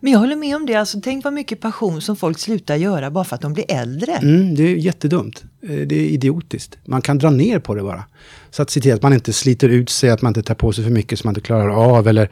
Men 0.00 0.12
jag 0.12 0.20
håller 0.20 0.36
med 0.36 0.56
om 0.56 0.66
det. 0.66 0.74
Alltså, 0.74 1.00
tänk 1.00 1.24
vad 1.24 1.32
mycket 1.32 1.60
passion 1.60 2.00
som 2.00 2.16
folk 2.16 2.38
slutar 2.38 2.76
göra 2.76 3.10
bara 3.10 3.24
för 3.24 3.34
att 3.34 3.42
de 3.42 3.52
blir 3.52 3.64
äldre. 3.68 4.12
Mm, 4.12 4.54
det 4.54 4.62
är 4.62 4.76
jättedumt. 4.76 5.44
Eh, 5.62 5.68
Det 5.68 5.94
är 5.94 6.08
idiotiskt. 6.08 6.78
Man 6.84 7.02
kan 7.02 7.18
dra 7.18 7.30
ner 7.30 7.58
på 7.58 7.74
det 7.74 7.82
bara. 7.82 8.04
Så 8.50 8.62
att 8.62 8.70
se 8.70 8.80
till 8.80 8.92
att 8.94 9.02
man 9.02 9.12
inte 9.12 9.32
sliter 9.32 9.68
ut 9.68 9.90
sig, 9.90 10.10
att 10.10 10.22
man 10.22 10.30
inte 10.30 10.42
tar 10.42 10.54
på 10.54 10.72
sig 10.72 10.84
för 10.84 10.90
mycket 10.90 11.18
som 11.18 11.28
man 11.28 11.30
inte 11.32 11.40
klarar 11.40 11.68
av. 11.68 12.08
Eller, 12.08 12.30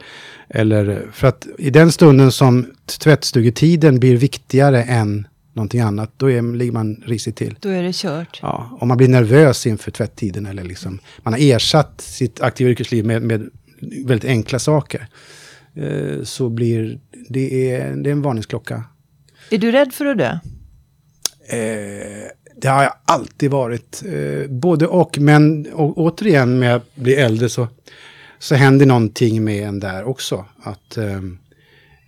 eller, 0.49 1.07
för 1.13 1.27
att 1.27 1.47
i 1.57 1.69
den 1.69 1.91
stunden 1.91 2.31
som 2.31 2.65
tvättstugetiden 2.99 3.99
blir 3.99 4.17
viktigare 4.17 4.83
än 4.83 5.27
någonting 5.53 5.81
annat, 5.81 6.11
då 6.17 6.31
är, 6.31 6.55
ligger 6.55 6.71
man 6.71 7.03
risigt 7.05 7.35
till. 7.35 7.55
Då 7.59 7.69
är 7.69 7.83
det 7.83 7.95
kört. 7.95 8.39
Ja, 8.41 8.77
om 8.81 8.87
man 8.87 8.97
blir 8.97 9.07
nervös 9.07 9.67
inför 9.67 9.91
tvätttiden 9.91 10.45
eller 10.45 10.63
liksom, 10.63 10.99
man 11.23 11.33
har 11.33 11.39
ersatt 11.39 12.01
sitt 12.01 12.41
aktiva 12.41 12.69
yrkesliv 12.69 13.05
med, 13.05 13.21
med 13.21 13.49
väldigt 14.05 14.29
enkla 14.29 14.59
saker. 14.59 15.07
Eh, 15.75 16.23
så 16.23 16.49
blir 16.49 16.99
det 17.29 17.71
är, 17.71 17.95
det 17.95 18.09
är 18.09 18.11
en 18.11 18.21
varningsklocka. 18.21 18.83
Är 19.49 19.57
du 19.57 19.71
rädd 19.71 19.93
för 19.93 20.05
att 20.05 20.17
dö? 20.17 20.39
Eh, 21.49 22.27
det 22.61 22.67
har 22.67 22.83
jag 22.83 22.93
alltid 23.05 23.51
varit. 23.51 24.03
Eh, 24.05 24.49
både 24.49 24.87
och, 24.87 25.17
men 25.19 25.67
och, 25.73 25.97
återigen 25.97 26.59
när 26.59 26.69
jag 26.69 26.81
blir 26.95 27.17
äldre 27.17 27.49
så, 27.49 27.67
så 28.39 28.55
händer 28.55 28.85
någonting 28.85 29.43
med 29.43 29.67
en 29.67 29.79
där 29.79 30.03
också. 30.03 30.45
Att, 30.63 30.97
eh, 30.97 31.15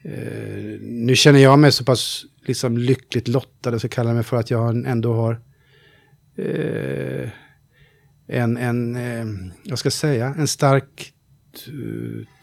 eh, 0.04 0.80
nu 0.82 1.16
känner 1.16 1.40
jag 1.40 1.60
mig 1.60 1.72
så 1.72 1.84
pass 1.84 2.26
liksom, 2.46 2.78
lyckligt 2.78 3.28
lottad, 3.28 3.80
så 3.80 3.90
kallar 3.90 4.10
jag 4.10 4.16
mig 4.16 4.24
för 4.24 4.38
att 4.38 4.52
jag 4.52 4.86
ändå 4.86 5.14
har 5.14 5.42
eh, 6.38 7.30
en, 8.28 8.58
en 8.58 8.96
eh, 8.96 9.26
jag 9.64 9.80
ska 9.80 9.92
säga, 9.92 10.36
en 10.38 10.48
stark 10.48 11.14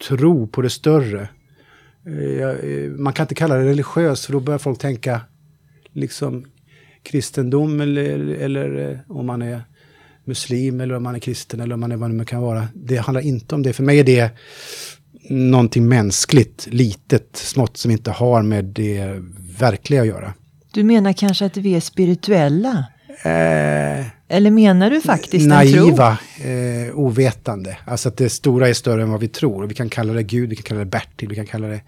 tro 0.08 0.46
på 0.46 0.62
det 0.62 0.70
större. 0.70 1.28
Eh, 2.08 2.90
man 2.90 3.12
kan 3.12 3.24
inte 3.24 3.34
kalla 3.34 3.54
det 3.54 3.64
religiöst 3.64 4.24
för 4.24 4.32
då 4.32 4.40
börjar 4.40 4.58
folk 4.58 4.78
tänka 4.78 5.20
liksom 5.92 6.46
kristendom 7.02 7.80
eller, 7.80 8.18
eller 8.34 8.90
eh, 8.90 8.98
om 9.16 9.26
man 9.26 9.42
är 9.42 9.62
muslim 10.24 10.80
eller 10.80 10.94
om 10.94 11.02
man 11.02 11.14
är 11.14 11.18
kristen 11.18 11.60
eller 11.60 11.74
om 11.74 11.80
man 11.80 11.92
är 11.92 11.96
vad 11.96 12.18
det 12.18 12.24
kan 12.24 12.42
vara. 12.42 12.68
Det 12.74 12.96
handlar 12.96 13.22
inte 13.22 13.54
om 13.54 13.62
det. 13.62 13.72
För 13.72 13.82
mig 13.82 14.00
är 14.00 14.04
det 14.04 14.30
någonting 15.30 15.88
mänskligt, 15.88 16.68
litet, 16.70 17.36
smått 17.36 17.76
som 17.76 17.90
inte 17.90 18.10
har 18.10 18.42
med 18.42 18.64
det 18.64 19.22
verkliga 19.58 20.00
att 20.00 20.06
göra. 20.06 20.34
Du 20.72 20.84
menar 20.84 21.12
kanske 21.12 21.44
att 21.44 21.56
vi 21.56 21.74
är 21.74 21.80
spirituella? 21.80 22.84
Eh, 23.24 24.06
eller 24.28 24.50
menar 24.50 24.90
du 24.90 25.00
faktiskt 25.00 25.46
naiva, 25.46 26.18
en 26.36 26.42
tro? 26.42 26.50
Eh, 26.50 26.98
ovetande. 26.98 27.76
Alltså 27.84 28.08
att 28.08 28.16
det 28.16 28.28
stora 28.28 28.68
är 28.68 28.74
större 28.74 29.02
än 29.02 29.10
vad 29.10 29.20
vi 29.20 29.28
tror. 29.28 29.66
Vi 29.66 29.74
kan 29.74 29.88
kalla 29.88 30.12
det 30.12 30.22
Gud, 30.22 30.50
vi 30.50 30.56
kan 30.56 30.62
kalla 30.62 30.80
det 30.80 30.86
Bertil, 30.86 31.28
vi 31.28 31.34
kan 31.34 31.46
kalla 31.46 31.66
det 31.66 31.80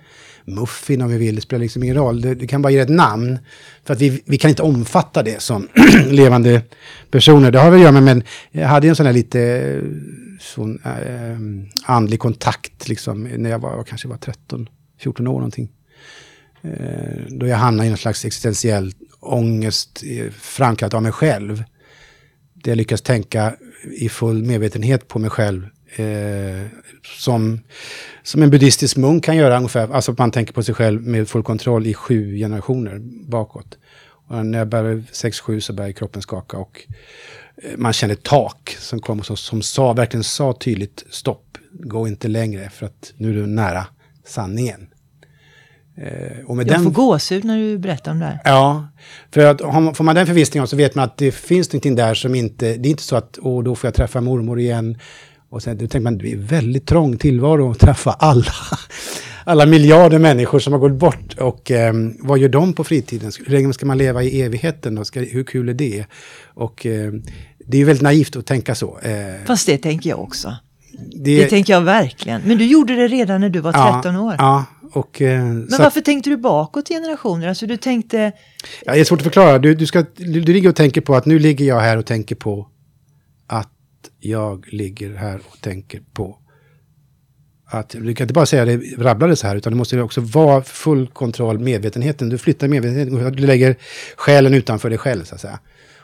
Muffin 0.44 1.02
om 1.02 1.08
vi 1.08 1.18
vill. 1.18 1.34
Det 1.34 1.40
spelar 1.40 1.62
liksom 1.62 1.82
ingen 1.82 1.96
roll. 1.96 2.20
Det, 2.20 2.34
det 2.34 2.46
kan 2.46 2.62
bara 2.62 2.70
ge 2.70 2.78
ett 2.78 2.88
namn. 2.88 3.38
För 3.84 3.94
att 3.94 4.00
vi, 4.00 4.22
vi 4.26 4.38
kan 4.38 4.48
inte 4.48 4.62
omfatta 4.62 5.22
det 5.22 5.42
som 5.42 5.68
levande 6.06 6.62
personer. 7.10 7.50
Det 7.50 7.58
har 7.58 7.70
väl 7.70 7.80
att 7.80 7.82
göra 7.82 7.92
med, 7.92 8.02
men 8.02 8.22
jag 8.50 8.68
hade 8.68 8.88
en 8.88 8.96
sån 8.96 9.06
här 9.06 9.12
lite 9.12 9.40
eh, 9.40 9.82
sån, 10.40 10.80
äh, 10.84 11.90
andlig 11.92 12.20
kontakt 12.20 12.88
liksom 12.88 13.22
när 13.22 13.50
jag 13.50 13.58
var, 13.58 13.84
kanske 13.84 14.08
var 14.08 14.16
13, 14.16 14.68
14 15.00 15.26
år 15.26 15.32
någonting. 15.32 15.68
Eh, 16.62 17.22
då 17.28 17.46
jag 17.46 17.56
hamnade 17.56 17.86
i 17.86 17.90
någon 17.90 17.98
slags 17.98 18.24
existentiell 18.24 18.92
ångest 19.20 20.02
eh, 20.06 20.30
framkallat 20.30 20.94
av 20.94 21.02
mig 21.02 21.12
själv 21.12 21.64
jag 22.62 22.76
lyckas 22.76 23.02
tänka 23.02 23.56
i 23.96 24.08
full 24.08 24.42
medvetenhet 24.42 25.08
på 25.08 25.18
mig 25.18 25.30
själv. 25.30 25.66
Eh, 25.96 26.66
som, 27.18 27.60
som 28.22 28.42
en 28.42 28.50
buddhistisk 28.50 28.96
munk 28.96 29.24
kan 29.24 29.36
göra 29.36 29.56
ungefär. 29.56 29.94
Alltså 29.94 30.12
att 30.12 30.18
man 30.18 30.30
tänker 30.30 30.52
på 30.52 30.62
sig 30.62 30.74
själv 30.74 31.06
med 31.06 31.28
full 31.28 31.42
kontroll 31.42 31.86
i 31.86 31.94
sju 31.94 32.36
generationer 32.36 32.98
bakåt. 33.28 33.78
Och 34.28 34.46
när 34.46 34.58
jag 34.58 34.68
började 34.68 35.00
6-7 35.00 35.60
så 35.60 35.72
började 35.72 35.92
kroppen 35.92 36.22
skaka 36.22 36.56
och 36.56 36.86
eh, 37.62 37.76
man 37.76 37.92
kände 37.92 38.12
ett 38.12 38.22
tak 38.22 38.76
som 38.78 39.00
kom 39.00 39.22
som, 39.22 39.36
som 39.36 39.62
sa, 39.62 39.92
verkligen 39.92 40.24
sa 40.24 40.52
tydligt 40.52 41.04
stopp, 41.10 41.58
gå 41.72 42.08
inte 42.08 42.28
längre 42.28 42.70
för 42.70 42.86
att 42.86 43.12
nu 43.16 43.30
är 43.30 43.34
du 43.34 43.46
nära 43.46 43.86
sanningen. 44.24 44.88
Eh, 46.00 46.44
och 46.46 46.56
med 46.56 46.68
jag 46.68 46.74
den... 46.74 46.84
får 46.84 46.90
gåshud 46.90 47.44
när 47.44 47.58
du 47.58 47.78
berättar 47.78 48.12
om 48.12 48.18
det 48.18 48.24
här. 48.24 48.40
Ja, 48.44 48.88
för 49.30 49.46
att 49.46 49.60
får 49.96 50.02
man 50.04 50.14
den 50.14 50.26
förvissningen 50.26 50.66
så 50.66 50.76
vet 50.76 50.94
man 50.94 51.04
att 51.04 51.16
det 51.16 51.32
finns 51.32 51.72
någonting 51.72 51.94
där 51.94 52.14
som 52.14 52.34
inte, 52.34 52.76
det 52.76 52.88
är 52.88 52.90
inte 52.90 53.02
så 53.02 53.16
att 53.16 53.38
åh, 53.42 53.64
då 53.64 53.74
får 53.74 53.88
jag 53.88 53.94
träffa 53.94 54.20
mormor 54.20 54.60
igen. 54.60 54.98
Och 55.50 55.62
sen 55.62 55.78
då 55.78 55.86
tänker 55.86 56.00
man, 56.00 56.18
det 56.18 56.32
är 56.32 56.36
väldigt 56.36 56.86
trång 56.86 57.16
tillvaro 57.16 57.70
att 57.70 57.78
träffa 57.78 58.10
alla, 58.10 58.52
alla 59.44 59.66
miljarder 59.66 60.18
människor 60.18 60.58
som 60.58 60.72
har 60.72 60.80
gått 60.80 60.92
bort. 60.92 61.34
Och 61.38 61.70
eh, 61.70 61.94
vad 62.20 62.38
gör 62.38 62.48
de 62.48 62.72
på 62.72 62.84
fritiden? 62.84 63.32
Hur 63.46 63.52
länge 63.52 63.72
ska 63.72 63.86
man 63.86 63.98
leva 63.98 64.22
i 64.22 64.42
evigheten? 64.42 64.94
Då? 64.94 65.04
Ska, 65.04 65.20
hur 65.20 65.44
kul 65.44 65.68
är 65.68 65.74
det? 65.74 66.04
Och 66.44 66.86
eh, 66.86 67.12
det 67.66 67.76
är 67.76 67.78
ju 67.78 67.84
väldigt 67.84 68.02
naivt 68.02 68.36
att 68.36 68.46
tänka 68.46 68.74
så. 68.74 68.98
Eh, 68.98 69.46
Fast 69.46 69.66
det 69.66 69.78
tänker 69.78 70.10
jag 70.10 70.20
också. 70.20 70.56
Det, 71.12 71.36
det 71.36 71.46
tänker 71.46 71.72
jag 71.72 71.80
verkligen. 71.80 72.42
Men 72.44 72.58
du 72.58 72.66
gjorde 72.66 72.96
det 72.96 73.08
redan 73.08 73.40
när 73.40 73.48
du 73.48 73.60
var 73.60 73.72
13 73.72 74.14
ja, 74.14 74.20
år. 74.20 74.34
Ja, 74.38 74.64
och, 74.92 75.22
eh, 75.22 75.44
Men 75.44 75.78
varför 75.78 76.00
tänkte 76.00 76.30
du 76.30 76.36
bakåt 76.36 76.88
generationer? 76.88 77.48
Alltså 77.48 77.66
du 77.66 77.76
tänkte... 77.76 78.32
Ja, 78.84 78.92
det 78.92 79.00
är 79.00 79.04
svårt 79.04 79.18
att 79.18 79.24
förklara. 79.24 79.58
Du, 79.58 79.74
du, 79.74 79.86
ska, 79.86 80.04
du, 80.16 80.40
du 80.40 80.52
ligger 80.52 80.68
och 80.68 80.76
tänker 80.76 81.00
på 81.00 81.14
att 81.14 81.26
nu 81.26 81.38
ligger 81.38 81.64
jag 81.64 81.80
här 81.80 81.96
och 81.96 82.06
tänker 82.06 82.34
på 82.34 82.68
att 83.46 83.70
jag 84.20 84.72
ligger 84.72 85.14
här 85.14 85.40
och 85.50 85.60
tänker 85.60 86.02
på 86.12 86.36
att 87.72 87.88
du 87.90 88.14
kan 88.14 88.24
inte 88.24 88.34
bara 88.34 88.46
säga 88.46 88.64
det 88.64 88.76
rabblade 88.98 89.36
så 89.36 89.46
här, 89.46 89.56
utan 89.56 89.72
det 89.72 89.76
måste 89.76 90.00
också 90.00 90.20
vara 90.20 90.62
full 90.62 91.06
kontroll, 91.06 91.58
medvetenheten. 91.58 92.28
Du 92.28 92.38
flyttar 92.38 92.68
medvetenheten, 92.68 93.36
du 93.36 93.46
lägger 93.46 93.76
själen 94.16 94.54
utanför 94.54 94.88
dig 94.88 94.98
själv 94.98 95.24
så 95.24 95.34
att 95.34 95.40
säga. 95.40 95.58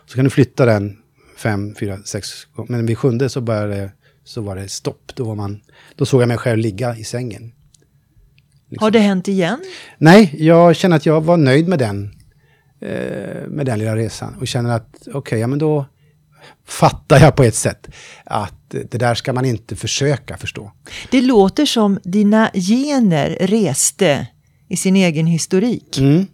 Så 0.07 0.15
kan 0.15 0.25
du 0.25 0.31
flytta 0.31 0.67
den 0.67 0.97
fem, 1.37 1.75
fyra, 1.75 1.99
sex. 2.05 2.29
Men 2.69 2.87
vid 2.87 2.99
sjunde 2.99 3.29
så 3.29 3.41
började 3.41 3.93
så 4.25 4.41
var 4.41 4.57
det 4.57 4.69
stopp. 4.69 5.13
Då, 5.15 5.25
var 5.25 5.35
man, 5.35 5.61
då 5.97 6.07
såg 6.07 6.23
jag 6.23 6.29
mig 6.29 6.39
själv 6.39 6.59
ligga 6.59 6.97
i 6.97 7.05
sängen. 7.05 7.53
Liksom. 8.71 8.85
Har 8.85 8.91
det 8.91 8.99
hänt 8.99 9.29
igen? 9.29 9.65
Nej, 9.99 10.35
jag 10.39 10.77
känner 10.77 10.97
att 10.97 11.07
jag 11.07 11.21
var 11.21 11.37
nöjd 11.37 11.69
med 11.69 11.79
den, 11.79 12.15
eh, 12.81 13.49
med 13.49 13.67
den 13.67 13.79
lilla 13.79 13.97
resan. 13.97 14.35
Och 14.41 14.47
känner 14.47 14.71
att 14.71 14.97
okej, 15.01 15.15
okay, 15.15 15.39
ja 15.39 15.47
men 15.47 15.59
då 15.59 15.87
fattar 16.67 17.21
jag 17.21 17.37
på 17.37 17.43
ett 17.43 17.55
sätt 17.55 17.89
att 18.25 18.55
det 18.69 18.99
där 18.99 19.15
ska 19.15 19.33
man 19.33 19.45
inte 19.45 19.77
försöka 19.77 20.37
förstå. 20.37 20.73
Det 21.11 21.23
låter 21.23 21.67
som 21.67 21.99
dina 22.03 22.51
gener 22.55 23.37
reste 23.41 24.27
i 24.69 24.77
sin 24.77 24.97
egen 24.97 25.27
historik. 25.27 25.99
Mm, 25.99 26.27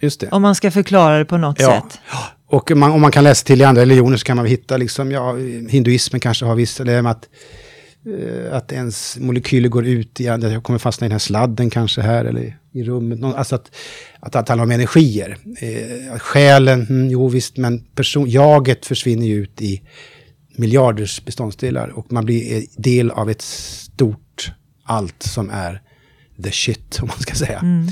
just 0.00 0.20
det. 0.20 0.28
Om 0.28 0.42
man 0.42 0.54
ska 0.54 0.70
förklara 0.70 1.18
det 1.18 1.24
på 1.24 1.36
något 1.36 1.60
ja. 1.60 1.66
sätt. 1.66 2.00
Och 2.46 2.70
man, 2.70 2.92
om 2.92 3.00
man 3.00 3.10
kan 3.10 3.24
läsa 3.24 3.44
till 3.44 3.60
i 3.60 3.64
andra 3.64 3.82
religioner 3.82 4.16
så 4.16 4.24
kan 4.24 4.36
man 4.36 4.46
hitta, 4.46 4.76
liksom, 4.76 5.10
ja, 5.10 5.36
hinduismen 5.68 6.20
kanske 6.20 6.44
har 6.44 6.54
vissa, 6.54 6.84
det 6.84 7.02
med 7.02 7.12
att 7.12 7.28
att 8.50 8.72
ens 8.72 9.18
molekyler 9.18 9.68
går 9.68 9.86
ut 9.86 10.20
i, 10.20 10.28
att 10.28 10.42
jag 10.42 10.62
kommer 10.62 10.78
fastna 10.78 11.04
i 11.04 11.08
den 11.08 11.14
här 11.14 11.18
sladden 11.18 11.70
kanske 11.70 12.00
här 12.00 12.24
eller 12.24 12.58
i 12.72 12.84
rummet. 12.84 13.24
Alltså 13.24 13.54
att, 13.54 13.76
att, 14.20 14.32
det 14.32 14.38
handlar 14.38 14.64
om 14.64 14.70
energier. 14.70 15.36
Eh, 15.60 16.18
själen, 16.18 16.86
mm, 16.90 17.10
jo 17.10 17.28
visst, 17.28 17.56
men 17.56 17.80
person, 17.80 18.30
jaget 18.30 18.86
försvinner 18.86 19.26
ju 19.26 19.34
ut 19.34 19.62
i 19.62 19.82
miljarders 20.56 21.24
beståndsdelar 21.24 21.88
och 21.88 22.12
man 22.12 22.24
blir 22.24 22.66
del 22.76 23.10
av 23.10 23.30
ett 23.30 23.42
stort 23.42 24.52
allt 24.84 25.22
som 25.22 25.50
är 25.50 25.82
the 26.42 26.50
shit, 26.50 26.98
om 27.02 27.08
man 27.08 27.18
ska 27.18 27.34
säga. 27.34 27.58
Mm. 27.58 27.88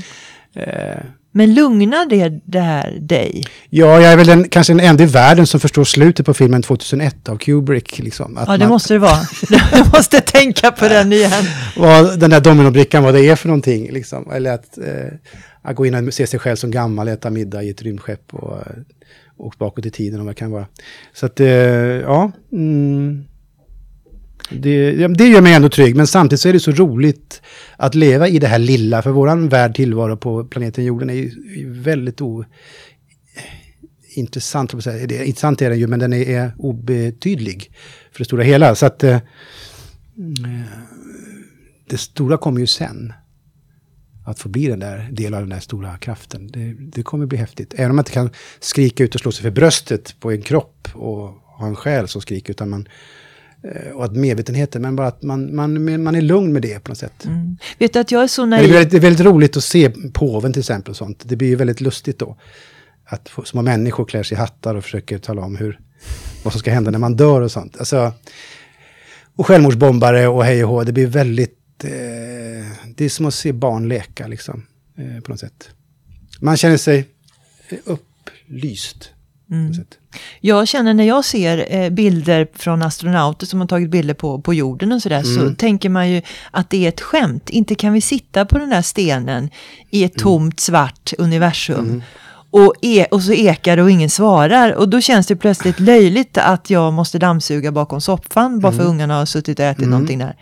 Eh, 0.53 1.05
men 1.37 1.53
lugnar 1.53 2.05
det, 2.45 2.59
här 2.59 2.97
dig? 3.01 3.43
Ja, 3.69 4.01
jag 4.01 4.11
är 4.11 4.17
väl 4.17 4.27
den, 4.27 4.49
kanske 4.49 4.73
den 4.73 4.79
enda 4.79 5.03
i 5.03 5.07
världen 5.07 5.47
som 5.47 5.59
förstår 5.59 5.83
slutet 5.83 6.25
på 6.25 6.33
filmen 6.33 6.61
2001 6.61 7.29
av 7.29 7.37
Kubrick. 7.37 7.99
Liksom, 7.99 8.39
ja, 8.47 8.51
det 8.51 8.59
man, 8.59 8.69
måste 8.69 8.93
det 8.93 8.99
vara. 8.99 9.19
Jag 9.71 9.93
måste 9.93 10.21
tänka 10.21 10.71
på 10.71 10.87
den 10.87 11.13
igen. 11.13 11.43
Vad 11.77 12.19
den 12.19 12.29
där 12.29 12.41
dominobrickan, 12.41 13.03
vad 13.03 13.13
det 13.13 13.29
är 13.29 13.35
för 13.35 13.47
någonting. 13.47 13.91
Liksom. 13.91 14.31
Eller 14.31 14.53
att, 14.53 14.77
eh, 14.77 15.13
att 15.61 15.75
gå 15.75 15.85
in 15.85 16.07
och 16.07 16.13
se 16.13 16.27
sig 16.27 16.39
själv 16.39 16.55
som 16.55 16.71
gammal, 16.71 17.07
äta 17.07 17.29
middag 17.29 17.63
i 17.63 17.69
ett 17.69 17.81
rymdskepp 17.81 18.33
och 18.33 18.57
åka 19.37 19.55
bakåt 19.59 19.85
i 19.85 19.91
tiden 19.91 20.19
och 20.19 20.25
vad 20.25 20.35
det 20.35 20.39
kan 20.39 20.51
vara. 20.51 20.67
Så 21.13 21.25
att, 21.25 21.39
eh, 21.39 21.47
ja. 21.47 22.31
Mm, 22.51 23.25
det, 24.49 25.07
det 25.07 25.27
gör 25.27 25.41
mig 25.41 25.53
ändå 25.53 25.69
trygg, 25.69 25.95
men 25.95 26.07
samtidigt 26.07 26.41
så 26.41 26.49
är 26.49 26.53
det 26.53 26.59
så 26.59 26.71
roligt 26.71 27.41
att 27.77 27.95
leva 27.95 28.27
i 28.27 28.39
det 28.39 28.47
här 28.47 28.59
lilla, 28.59 29.01
för 29.01 29.11
våran 29.11 29.49
värld 29.49 29.75
tillvaro 29.75 30.17
på 30.17 30.45
planeten 30.45 30.85
jorden 30.85 31.09
är 31.09 31.13
ju 31.13 31.31
väldigt 31.71 32.21
o, 32.21 32.45
intressant, 34.15 34.83
det, 34.83 35.25
intressant 35.25 35.61
är 35.61 35.69
den 35.69 35.79
ju, 35.79 35.87
men 35.87 35.99
den 35.99 36.13
är, 36.13 36.29
är 36.29 36.51
obetydlig 36.57 37.71
för 38.11 38.19
det 38.19 38.25
stora 38.25 38.43
hela. 38.43 38.75
Så 38.75 38.85
att 38.85 39.03
eh, 39.03 39.17
det 41.89 41.97
stora 41.97 42.37
kommer 42.37 42.59
ju 42.59 42.67
sen. 42.67 43.13
Att 44.27 44.39
få 44.39 44.49
bli 44.49 44.67
den 44.67 44.79
där 44.79 45.09
delen 45.11 45.33
av 45.33 45.39
den 45.39 45.49
där 45.49 45.59
stora 45.59 45.97
kraften. 45.97 46.47
Det, 46.47 46.73
det 46.79 47.03
kommer 47.03 47.25
bli 47.25 47.37
häftigt. 47.37 47.73
Även 47.73 47.89
om 47.89 47.95
man 47.95 48.03
inte 48.03 48.11
kan 48.11 48.29
skrika 48.59 49.03
ut 49.03 49.15
och 49.15 49.21
slå 49.21 49.31
sig 49.31 49.43
för 49.43 49.51
bröstet 49.51 50.15
på 50.19 50.31
en 50.31 50.41
kropp 50.41 50.87
och 50.93 51.29
ha 51.29 51.67
en 51.67 51.75
själ 51.75 52.07
som 52.07 52.21
skriker, 52.21 52.51
utan 52.51 52.69
man 52.69 52.87
Eh, 52.87 53.34
och 53.93 54.05
att 54.05 54.15
medvetenheten, 54.15 54.81
men 54.81 54.95
bara 54.95 55.07
att 55.07 55.23
man, 55.23 55.55
man, 55.55 56.03
man 56.03 56.15
är 56.15 56.21
lugn 56.21 56.53
med 56.53 56.61
det 56.61 56.79
på 56.79 56.91
något 56.91 56.97
sätt. 56.97 57.25
Mm. 57.25 57.57
Vet 57.77 57.93
du 57.93 57.99
att 57.99 58.11
jag 58.11 58.23
är 58.23 58.27
så 58.27 58.45
naiv? 58.45 58.63
Det 58.63 58.69
är, 58.69 58.73
väldigt, 58.73 58.91
det 58.91 58.97
är 58.97 59.01
väldigt 59.01 59.25
roligt 59.25 59.57
att 59.57 59.63
se 59.63 59.89
påven 60.13 60.53
till 60.53 60.59
exempel 60.59 60.89
och 60.91 60.97
sånt. 60.97 61.23
Det 61.25 61.35
blir 61.35 61.47
ju 61.47 61.55
väldigt 61.55 61.81
lustigt 61.81 62.19
då. 62.19 62.37
Att 63.05 63.31
små 63.45 63.61
människor 63.61 64.05
klär 64.05 64.23
sig 64.23 64.35
i 64.35 64.39
hattar 64.39 64.75
och 64.75 64.83
försöker 64.83 65.17
tala 65.17 65.41
om 65.41 65.55
hur, 65.55 65.79
vad 66.43 66.53
som 66.53 66.59
ska 66.59 66.71
hända 66.71 66.91
när 66.91 66.99
man 66.99 67.15
dör 67.15 67.41
och 67.41 67.51
sånt. 67.51 67.77
Alltså, 67.77 68.13
och 69.35 69.47
självmordsbombare 69.47 70.27
och 70.27 70.45
hej 70.45 70.63
och 70.63 70.69
hå, 70.69 70.83
det 70.83 70.91
blir 70.91 71.07
väldigt... 71.07 71.83
Eh, 71.83 71.91
det 72.95 73.05
är 73.05 73.09
som 73.09 73.25
att 73.25 73.33
se 73.33 73.53
barn 73.53 73.87
leka 73.87 74.27
liksom, 74.27 74.65
eh, 74.97 75.21
på 75.21 75.31
något 75.31 75.39
sätt. 75.39 75.69
Man 76.39 76.57
känner 76.57 76.77
sig 76.77 77.05
upplyst. 77.85 79.09
Mm. 79.51 79.73
Jag 80.41 80.67
känner 80.67 80.93
när 80.93 81.03
jag 81.03 81.25
ser 81.25 81.65
eh, 81.69 81.89
bilder 81.89 82.47
från 82.53 82.81
astronauter 82.81 83.45
som 83.45 83.59
har 83.59 83.67
tagit 83.67 83.89
bilder 83.89 84.13
på, 84.13 84.41
på 84.41 84.53
jorden 84.53 84.91
och 84.91 85.01
sådär, 85.01 85.23
mm. 85.25 85.49
så 85.49 85.55
tänker 85.55 85.89
man 85.89 86.09
ju 86.09 86.21
att 86.51 86.69
det 86.69 86.85
är 86.85 86.89
ett 86.89 87.01
skämt. 87.01 87.49
Inte 87.49 87.75
kan 87.75 87.93
vi 87.93 88.01
sitta 88.01 88.45
på 88.45 88.57
den 88.57 88.69
där 88.69 88.81
stenen 88.81 89.49
i 89.89 90.03
ett 90.03 90.15
mm. 90.15 90.23
tomt 90.23 90.59
svart 90.59 91.13
universum. 91.17 91.79
Mm. 91.79 92.01
Och, 92.49 92.73
e 92.81 93.05
och 93.11 93.23
så 93.23 93.33
ekar 93.33 93.77
det 93.77 93.83
och 93.83 93.91
ingen 93.91 94.09
svarar. 94.09 94.73
Och 94.73 94.89
då 94.89 95.01
känns 95.01 95.27
det 95.27 95.35
plötsligt 95.35 95.79
löjligt 95.79 96.37
att 96.37 96.69
jag 96.69 96.93
måste 96.93 97.19
dammsuga 97.19 97.71
bakom 97.71 98.01
soffan 98.01 98.59
bara 98.59 98.71
för 98.71 98.81
mm. 98.81 98.91
ungarna 98.91 99.17
har 99.17 99.25
suttit 99.25 99.59
och 99.59 99.65
ätit 99.65 99.77
mm. 99.77 99.89
någonting 99.89 100.19
där. 100.19 100.35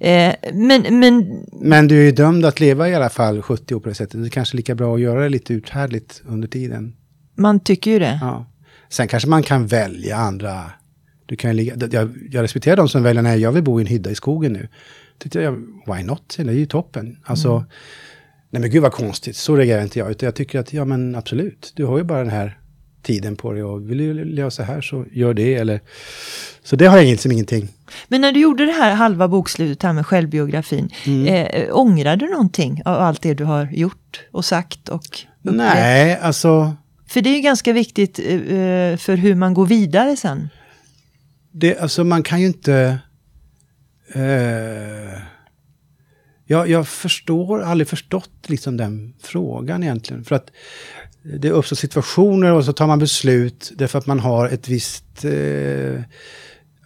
Eh, 0.00 0.34
men, 0.52 1.00
men... 1.00 1.44
men 1.52 1.88
du 1.88 2.00
är 2.00 2.04
ju 2.04 2.12
dömd 2.12 2.44
att 2.44 2.60
leva 2.60 2.88
i 2.88 2.94
alla 2.94 3.10
fall 3.10 3.42
70 3.42 3.74
år 3.74 3.80
på 3.80 3.88
det 3.88 3.94
sättet. 3.94 4.20
Det 4.20 4.28
är 4.28 4.30
kanske 4.30 4.56
lika 4.56 4.74
bra 4.74 4.94
att 4.94 5.00
göra 5.00 5.22
det 5.22 5.28
lite 5.28 5.54
uthärdligt 5.54 6.22
under 6.26 6.48
tiden. 6.48 6.92
Man 7.34 7.60
tycker 7.60 7.90
ju 7.90 7.98
det. 7.98 8.18
Ja. 8.20 8.46
Sen 8.88 9.08
kanske 9.08 9.28
man 9.28 9.42
kan 9.42 9.66
välja 9.66 10.16
andra. 10.16 10.70
Du 11.26 11.36
kan 11.36 11.56
ligga, 11.56 11.74
jag, 11.90 12.10
jag 12.30 12.42
respekterar 12.42 12.76
de 12.76 12.88
som 12.88 13.02
väljer, 13.02 13.22
nej 13.22 13.40
jag 13.40 13.52
vill 13.52 13.62
bo 13.62 13.80
i 13.80 13.82
en 13.82 13.86
hydda 13.86 14.10
i 14.10 14.14
skogen 14.14 14.52
nu. 14.52 14.68
Tyckte 15.18 15.40
jag, 15.40 15.52
why 15.86 16.02
not? 16.02 16.34
Det 16.36 16.42
är 16.42 16.52
ju 16.52 16.66
toppen. 16.66 17.16
Alltså, 17.24 17.48
mm. 17.48 17.64
nej 18.50 18.60
men 18.62 18.70
gud 18.70 18.82
vad 18.82 18.92
konstigt, 18.92 19.36
så 19.36 19.56
reagerar 19.56 19.82
inte 19.82 19.98
jag. 19.98 20.10
Utan 20.10 20.26
jag 20.26 20.34
tycker 20.34 20.58
att, 20.58 20.72
ja 20.72 20.84
men 20.84 21.14
absolut, 21.14 21.72
du 21.76 21.84
har 21.84 21.98
ju 21.98 22.04
bara 22.04 22.18
den 22.18 22.30
här 22.30 22.58
tiden 23.02 23.36
på 23.36 23.52
dig 23.52 23.62
och 23.62 23.90
vill 23.90 23.98
du 23.98 24.24
leva 24.24 24.50
så 24.50 24.62
här 24.62 24.80
så 24.80 25.04
gör 25.12 25.34
det. 25.34 25.54
Eller, 25.54 25.80
så 26.62 26.76
det 26.76 26.86
har 26.86 26.96
jag 26.96 27.06
liksom 27.06 27.32
ingenting. 27.32 27.68
Men 28.08 28.20
när 28.20 28.32
du 28.32 28.40
gjorde 28.40 28.66
det 28.66 28.72
här 28.72 28.94
halva 28.94 29.28
bokslutet 29.28 29.82
här 29.82 29.92
med 29.92 30.06
självbiografin, 30.06 30.90
mm. 31.06 31.26
eh, 31.26 31.76
ångrar 31.76 32.16
du 32.16 32.30
någonting 32.30 32.82
av 32.84 32.94
allt 33.00 33.22
det 33.22 33.34
du 33.34 33.44
har 33.44 33.68
gjort 33.72 34.20
och 34.30 34.44
sagt 34.44 34.88
och 34.88 35.04
upplevt? 35.42 35.56
Nej, 35.56 36.18
alltså 36.22 36.76
för 37.12 37.20
det 37.20 37.30
är 37.30 37.34
ju 37.34 37.40
ganska 37.40 37.72
viktigt 37.72 38.18
eh, 38.18 38.26
eh, 38.26 38.96
för 38.96 39.16
hur 39.16 39.34
man 39.34 39.54
går 39.54 39.66
vidare 39.66 40.16
sen. 40.16 40.48
Det, 41.50 41.78
alltså 41.78 42.04
man 42.04 42.22
kan 42.22 42.40
ju 42.40 42.46
inte... 42.46 42.98
Eh, 44.14 45.22
jag, 46.46 46.68
jag 46.68 46.88
förstår, 46.88 47.62
aldrig 47.62 47.88
förstått 47.88 48.30
liksom 48.46 48.76
den 48.76 49.14
frågan 49.22 49.82
egentligen. 49.82 50.24
För 50.24 50.34
att 50.36 50.50
det 51.40 51.50
uppstår 51.50 51.76
situationer 51.76 52.52
och 52.52 52.64
så 52.64 52.72
tar 52.72 52.86
man 52.86 52.98
beslut 52.98 53.72
därför 53.76 53.98
att 53.98 54.06
man 54.06 54.20
har 54.20 54.48
ett 54.48 54.68
visst 54.68 55.24
eh, 55.24 56.02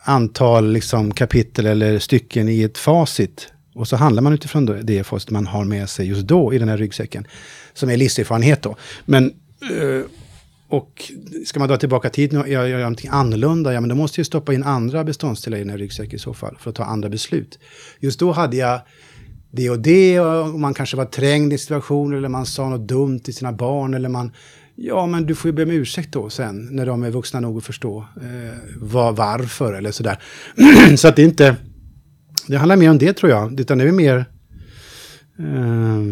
antal 0.04 0.72
liksom, 0.72 1.12
kapitel 1.12 1.66
eller 1.66 1.98
stycken 1.98 2.48
i 2.48 2.62
ett 2.62 2.78
facit. 2.78 3.52
Och 3.74 3.88
så 3.88 3.96
handlar 3.96 4.22
man 4.22 4.32
utifrån 4.32 4.80
det 4.82 5.04
facit 5.04 5.30
man 5.30 5.46
har 5.46 5.64
med 5.64 5.88
sig 5.88 6.08
just 6.08 6.26
då 6.26 6.54
i 6.54 6.58
den 6.58 6.68
här 6.68 6.76
ryggsäcken. 6.76 7.26
Som 7.74 7.90
är 7.90 7.96
livserfarenhet 7.96 8.62
då. 8.62 8.76
Men 9.04 9.32
Eh, 9.72 10.02
och 10.68 11.12
ska 11.46 11.58
man 11.58 11.68
dra 11.68 11.76
tillbaka 11.76 12.10
tiden 12.10 12.40
och 12.40 12.48
göra, 12.48 12.78
någonting 12.78 13.10
annorlunda, 13.12 13.72
ja 13.72 13.80
men 13.80 13.88
då 13.88 13.94
måste 13.94 14.20
jag 14.20 14.26
stoppa 14.26 14.54
in 14.54 14.62
andra 14.62 15.04
beståndsdelar 15.04 15.58
i 15.58 15.60
den 15.60 15.70
här 15.70 15.78
ryggsäcken 15.78 16.16
i 16.16 16.18
så 16.18 16.34
fall, 16.34 16.56
för 16.60 16.70
att 16.70 16.76
ta 16.76 16.84
andra 16.84 17.08
beslut. 17.08 17.58
Just 18.00 18.20
då 18.20 18.32
hade 18.32 18.56
jag 18.56 18.80
det 19.50 19.70
och 19.70 19.78
det, 19.78 20.20
och 20.20 20.60
man 20.60 20.74
kanske 20.74 20.96
var 20.96 21.04
trängd 21.04 21.52
i 21.52 21.58
situationer, 21.58 22.16
eller 22.16 22.28
man 22.28 22.46
sa 22.46 22.68
något 22.68 22.88
dumt 22.88 23.20
till 23.20 23.34
sina 23.34 23.52
barn, 23.52 23.94
eller 23.94 24.08
man... 24.08 24.32
Ja, 24.78 25.06
men 25.06 25.26
du 25.26 25.34
får 25.34 25.48
ju 25.48 25.52
be 25.52 25.62
om 25.62 25.70
ursäkt 25.70 26.12
då 26.12 26.30
sen, 26.30 26.68
när 26.70 26.86
de 26.86 27.02
är 27.02 27.10
vuxna 27.10 27.40
nog 27.40 27.58
att 27.58 27.64
förstå 27.64 28.06
eh, 28.16 28.58
var, 28.76 29.12
varför, 29.12 29.72
eller 29.72 29.90
sådär. 29.90 30.22
så 30.96 31.08
att 31.08 31.16
det 31.16 31.22
inte... 31.22 31.56
Det 32.46 32.56
handlar 32.56 32.76
mer 32.76 32.90
om 32.90 32.98
det 32.98 33.12
tror 33.12 33.30
jag, 33.30 33.60
utan 33.60 33.78
det 33.78 33.84
är 33.84 33.92
mer... 33.92 34.24
Eh, 35.38 36.02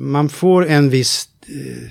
man 0.00 0.28
får 0.28 0.66
en 0.66 0.90
viss... 0.90 1.28
Eh, 1.48 1.90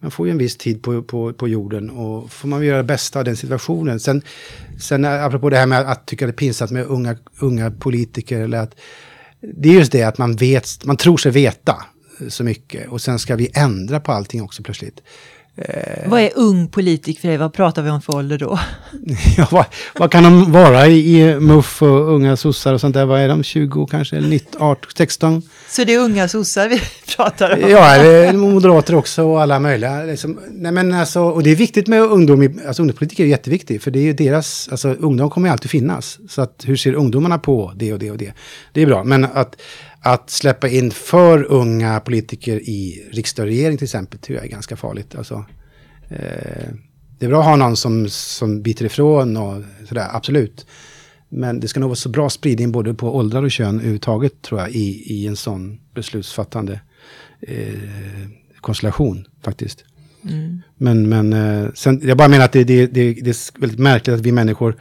man 0.00 0.10
får 0.10 0.26
ju 0.26 0.30
en 0.30 0.38
viss 0.38 0.56
tid 0.56 0.82
på, 0.82 1.02
på, 1.02 1.32
på 1.32 1.48
jorden 1.48 1.90
och 1.90 2.32
får 2.32 2.48
man 2.48 2.64
göra 2.64 2.76
det 2.76 2.84
bästa 2.84 3.18
av 3.18 3.24
den 3.24 3.36
situationen. 3.36 4.00
Sen, 4.00 4.22
sen 4.80 5.04
eh, 5.04 5.24
apropå 5.24 5.50
det 5.50 5.56
här 5.56 5.66
med 5.66 5.80
att 5.80 6.06
tycka 6.06 6.26
det 6.26 6.30
är 6.30 6.36
pinsamt 6.36 6.70
med 6.70 6.86
unga, 6.86 7.16
unga 7.40 7.70
politiker, 7.70 8.40
eller 8.40 8.58
att, 8.58 8.74
det 9.40 9.68
är 9.68 9.72
just 9.72 9.92
det 9.92 10.02
att 10.02 10.18
man, 10.18 10.36
vet, 10.36 10.84
man 10.84 10.96
tror 10.96 11.16
sig 11.16 11.32
veta 11.32 11.84
så 12.28 12.44
mycket 12.44 12.88
och 12.88 13.00
sen 13.00 13.18
ska 13.18 13.36
vi 13.36 13.50
ändra 13.54 14.00
på 14.00 14.12
allting 14.12 14.42
också 14.42 14.62
plötsligt. 14.62 15.02
Eh, 15.56 16.10
vad 16.10 16.20
är 16.20 16.30
ung 16.34 16.68
politiker 16.68 17.20
för 17.20 17.28
dig? 17.28 17.36
Vad 17.36 17.52
pratar 17.52 17.82
vi 17.82 17.90
om 17.90 18.02
för 18.02 18.16
ålder 18.16 18.38
då? 18.38 18.58
ja, 19.36 19.48
vad, 19.50 19.64
vad, 19.98 20.10
kan 20.10 20.22
de 20.22 20.52
vara 20.52 20.86
i, 20.86 21.20
i 21.20 21.40
MUF 21.40 21.82
och 21.82 22.14
unga 22.14 22.36
sossar 22.36 22.74
och 22.74 22.80
sånt 22.80 22.94
där? 22.94 23.04
Vad 23.04 23.20
är 23.20 23.28
de? 23.28 23.42
20 23.42 23.86
kanske? 23.86 24.16
Eller 24.16 24.28
19, 24.28 24.62
18, 24.62 24.90
16? 24.96 25.42
Så 25.68 25.84
det 25.84 25.94
är 25.94 25.98
unga 25.98 26.28
sossar 26.28 26.68
vi 26.68 26.80
pratar 27.16 27.52
om? 27.52 27.70
ja, 27.70 28.32
moderater 28.32 28.94
också 28.94 29.22
och 29.24 29.42
alla 29.42 29.60
möjliga. 29.60 30.02
Liksom, 30.02 30.40
nej 30.50 30.72
men 30.72 30.92
alltså, 30.92 31.20
och 31.20 31.42
det 31.42 31.50
är 31.50 31.56
viktigt 31.56 31.86
med 31.86 32.00
ungdom. 32.00 32.60
Alltså 32.66 32.82
ungdomspolitik 32.82 33.20
är 33.20 33.24
jätteviktigt. 33.24 33.82
För 33.82 33.90
det 33.90 33.98
är 33.98 34.04
ju 34.04 34.12
deras, 34.12 34.68
alltså 34.70 34.88
ungdom 34.88 35.30
kommer 35.30 35.48
ju 35.48 35.52
alltid 35.52 35.70
finnas. 35.70 36.18
Så 36.28 36.42
att 36.42 36.64
hur 36.66 36.76
ser 36.76 36.94
ungdomarna 36.94 37.38
på 37.38 37.72
det 37.76 37.92
och 37.92 37.98
det 37.98 38.10
och 38.10 38.18
det? 38.18 38.32
Det 38.72 38.82
är 38.82 38.86
bra. 38.86 39.04
Men 39.04 39.24
att 39.24 39.56
att 40.02 40.30
släppa 40.30 40.68
in 40.68 40.90
för 40.90 41.52
unga 41.52 42.00
politiker 42.00 42.56
i 42.56 43.08
riksdag 43.12 43.42
och 43.42 43.48
regering 43.48 43.78
till 43.78 43.84
exempel 43.84 44.18
tror 44.18 44.36
jag 44.36 44.46
är 44.46 44.50
ganska 44.50 44.76
farligt. 44.76 45.14
Alltså, 45.14 45.44
eh, 46.08 46.68
det 47.18 47.26
är 47.26 47.28
bra 47.28 47.40
att 47.40 47.46
ha 47.46 47.56
någon 47.56 47.76
som, 47.76 48.08
som 48.08 48.62
biter 48.62 48.84
ifrån 48.84 49.36
och 49.36 49.62
sådär, 49.88 50.08
absolut. 50.12 50.66
Men 51.28 51.60
det 51.60 51.68
ska 51.68 51.80
nog 51.80 51.88
vara 51.88 51.96
så 51.96 52.08
bra 52.08 52.30
spridning 52.30 52.72
både 52.72 52.94
på 52.94 53.16
åldrar 53.16 53.42
och 53.42 53.50
kön 53.50 53.74
överhuvudtaget 53.74 54.42
tror 54.42 54.60
jag 54.60 54.70
i, 54.70 55.14
i 55.14 55.26
en 55.26 55.36
sån 55.36 55.80
beslutsfattande 55.94 56.80
eh, 57.40 58.28
konstellation 58.60 59.24
faktiskt. 59.42 59.84
Mm. 60.28 60.62
Men, 60.76 61.08
men 61.08 61.32
eh, 61.32 61.72
sen, 61.74 62.00
jag 62.04 62.16
bara 62.16 62.28
menar 62.28 62.44
att 62.44 62.52
det, 62.52 62.64
det, 62.64 62.86
det, 62.86 63.12
det 63.12 63.30
är 63.30 63.60
väldigt 63.60 63.78
märkligt 63.78 64.14
att 64.14 64.20
vi 64.20 64.32
människor, 64.32 64.76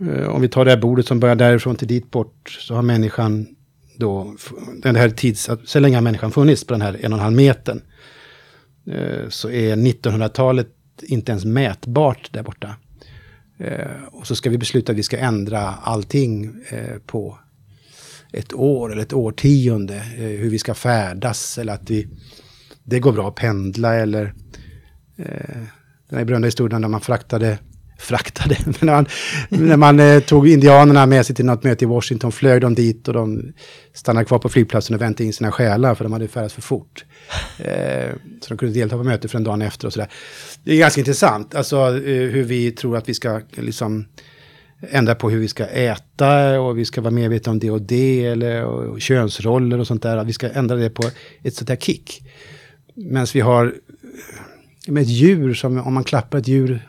eh, 0.00 0.28
om 0.28 0.40
vi 0.40 0.48
tar 0.48 0.64
det 0.64 0.70
här 0.70 0.78
bordet 0.80 1.06
som 1.06 1.20
börjar 1.20 1.34
därifrån 1.34 1.76
till 1.76 1.88
dit 1.88 2.10
bort, 2.10 2.58
så 2.60 2.74
har 2.74 2.82
människan 2.82 3.46
då, 3.96 4.36
den 4.82 4.96
här 4.96 5.10
tids, 5.10 5.50
så 5.64 5.80
länge 5.80 6.00
människan 6.00 6.32
funnits 6.32 6.64
på 6.64 6.74
den 6.74 6.82
här 6.82 7.04
en 7.04 7.12
och 7.12 7.18
en 7.18 7.24
halv 7.24 7.36
metern, 7.36 7.82
eh, 8.86 9.28
så 9.28 9.50
är 9.50 9.76
1900-talet 9.76 10.68
inte 11.02 11.32
ens 11.32 11.44
mätbart 11.44 12.32
där 12.32 12.42
borta. 12.42 12.76
Eh, 13.58 14.04
och 14.12 14.26
så 14.26 14.36
ska 14.36 14.50
vi 14.50 14.58
besluta 14.58 14.92
att 14.92 14.98
vi 14.98 15.02
ska 15.02 15.18
ändra 15.18 15.60
allting 15.60 16.54
eh, 16.68 16.98
på 17.06 17.38
ett 18.32 18.54
år 18.54 18.92
eller 18.92 19.02
ett 19.02 19.12
årtionde. 19.12 19.94
hur 20.16 20.50
vi 20.50 20.58
ska 20.58 20.74
färdas 20.74 21.58
eller 21.58 21.72
att 21.72 21.90
vi, 21.90 22.08
det 22.84 23.00
går 23.00 23.12
bra 23.12 23.28
att 23.28 23.34
pendla 23.34 23.94
eller 23.94 24.34
den 26.08 26.18
här 26.18 26.24
berömda 26.24 26.46
historien 26.46 26.80
när 26.80 26.88
man 26.88 27.00
fraktade 27.00 27.58
fraktade. 27.98 28.56
när 28.80 28.92
man, 28.92 29.06
när 29.48 29.76
man 29.76 30.00
eh, 30.00 30.20
tog 30.20 30.48
indianerna 30.48 31.06
med 31.06 31.26
sig 31.26 31.36
till 31.36 31.44
något 31.44 31.64
möte 31.64 31.84
i 31.84 31.88
Washington 31.88 32.32
flög 32.32 32.60
de 32.60 32.74
dit 32.74 33.08
och 33.08 33.14
de 33.14 33.52
stannade 33.94 34.24
kvar 34.24 34.38
på 34.38 34.48
flygplatsen 34.48 34.94
och 34.94 35.02
väntade 35.02 35.24
in 35.24 35.32
sina 35.32 35.52
själar 35.52 35.94
för 35.94 36.04
de 36.04 36.12
hade 36.12 36.28
färdats 36.28 36.54
för 36.54 36.62
fort. 36.62 37.04
Eh, 37.58 38.10
så 38.40 38.48
de 38.48 38.58
kunde 38.58 38.74
delta 38.74 38.96
på 38.96 39.04
mötet 39.04 39.30
för 39.30 39.38
en 39.38 39.44
dag 39.44 39.62
efter 39.62 39.86
och 39.86 39.92
sådär. 39.92 40.08
Det 40.64 40.72
är 40.72 40.78
ganska 40.78 41.00
intressant, 41.00 41.54
alltså 41.54 41.76
eh, 41.76 42.30
hur 42.30 42.44
vi 42.44 42.72
tror 42.72 42.96
att 42.96 43.08
vi 43.08 43.14
ska 43.14 43.40
liksom 43.50 44.06
ändra 44.80 45.14
på 45.14 45.30
hur 45.30 45.38
vi 45.38 45.48
ska 45.48 45.66
äta 45.66 46.60
och 46.60 46.78
vi 46.78 46.84
ska 46.84 47.00
vara 47.00 47.10
medvetna 47.10 47.52
om 47.52 47.58
det 47.58 47.70
och 47.70 47.82
det 47.82 48.26
eller 48.26 48.64
och 48.64 49.00
könsroller 49.00 49.78
och 49.78 49.86
sånt 49.86 50.02
där. 50.02 50.24
vi 50.24 50.32
ska 50.32 50.50
ändra 50.50 50.76
det 50.76 50.90
på 50.90 51.02
ett 51.42 51.54
sånt 51.54 51.68
här 51.68 51.76
kick. 51.76 52.22
Medan 52.94 53.26
vi 53.34 53.40
har 53.40 53.74
med 54.86 55.02
ett 55.02 55.08
djur 55.08 55.54
som 55.54 55.78
om 55.78 55.94
man 55.94 56.04
klappar 56.04 56.38
ett 56.38 56.48
djur 56.48 56.88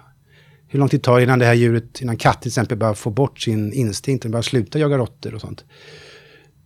hur 0.68 0.80
lång 0.80 0.90
tid 0.90 1.04
tar 1.04 1.18
det 1.18 1.24
innan 1.24 1.40
det 1.40 1.46
här 1.46 1.54
djuret, 1.54 2.02
innan 2.02 2.18
katt 2.18 2.42
till 2.42 2.50
exempel, 2.50 2.78
börjar 2.78 2.94
få 2.94 3.10
bort 3.10 3.40
sin 3.40 3.74
instinkt 3.74 4.26
och 4.26 4.32
börjar 4.32 4.44
sluta 4.44 4.80
jaga 4.80 4.98
råttor 4.98 5.36
och 5.36 5.42
sånt. 5.42 5.66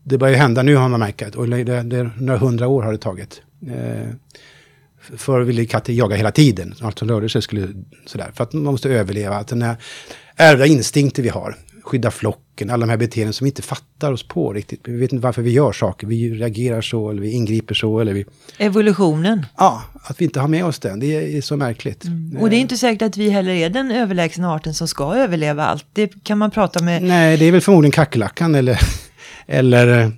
Det 0.04 0.18
börjar 0.18 0.34
ju 0.34 0.40
hända 0.40 0.64
nu 0.64 0.76
har 0.76 0.90
man 0.90 1.00
märkt, 1.00 1.36
och 1.36 1.50
det, 1.50 1.64
det, 1.64 2.12
några 2.18 2.40
hundra 2.40 2.68
år 2.68 2.84
har 2.84 2.92
det 2.92 2.98
tagit. 2.98 3.42
Eh, 3.68 4.10
förr 5.18 5.42
ville 5.42 5.66
katter 5.66 5.94
jaga 5.94 6.16
hela 6.16 6.32
tiden, 6.32 6.70
allt 6.70 6.78
som 6.78 6.88
alltså 6.88 7.06
rörde 7.06 7.30
sig 7.30 7.42
skulle 7.42 7.68
sådär, 8.06 8.32
för 8.34 8.44
att 8.44 8.54
man 8.54 8.64
måste 8.64 8.90
överleva. 8.90 9.36
Att 9.36 9.48
den 9.48 9.62
här 9.62 9.76
ärvda 10.36 10.66
instinkter 10.66 11.24
vi 11.24 11.30
har, 11.30 11.58
skydda 11.84 12.12
flocken, 12.12 12.70
alla 12.70 12.86
de 12.86 12.90
här 12.90 12.98
beteenden 12.98 13.34
som 13.34 13.46
vi 13.46 13.50
inte 13.50 13.62
fattar 13.62 14.12
oss 14.12 14.28
på 14.28 14.54
riktigt. 14.54 14.80
Vi 14.84 14.98
vet 14.98 15.14
inte 15.14 15.24
varför 15.24 15.42
vi 15.42 15.52
gör 15.52 15.72
saker, 15.72 16.08
vi 16.08 16.30
reagerar 16.30 16.82
så 16.82 17.10
eller 17.10 17.22
vi 17.22 17.32
ingriper 17.32 17.76
så. 17.76 18.00
Eller 18.00 18.14
vi... 18.14 18.26
Evolutionen. 18.58 19.46
Ja, 19.58 19.84
att 20.04 20.22
vi 20.22 20.26
inte 20.26 20.40
har 20.40 20.48
med 20.48 20.66
oss 20.66 20.80
den, 20.80 21.00
det 21.00 21.38
är 21.38 21.42
så 21.42 21.58
märkligt. 21.58 22.06
Mm. 22.06 22.38
Och 22.42 22.50
det 22.50 22.56
är 22.56 22.60
inte 22.60 22.78
säkert 22.78 23.02
att 23.02 23.18
vi 23.18 23.30
heller 23.30 23.52
är 23.52 23.70
den 23.70 23.92
överlägsna 23.92 24.54
arten 24.54 24.74
som 24.74 24.88
ska 24.88 25.16
överleva 25.16 25.66
allt. 25.66 25.86
Det 25.94 26.24
kan 26.24 26.38
man 26.38 26.52
prata 26.52 26.84
med... 26.84 27.04
Nej, 27.04 27.38
det 27.38 27.46
är 27.46 27.52
väl 27.52 27.62
förmodligen 27.62 27.92
kackerlackan 27.92 28.56
eller, 28.56 28.80
eller 29.48 30.12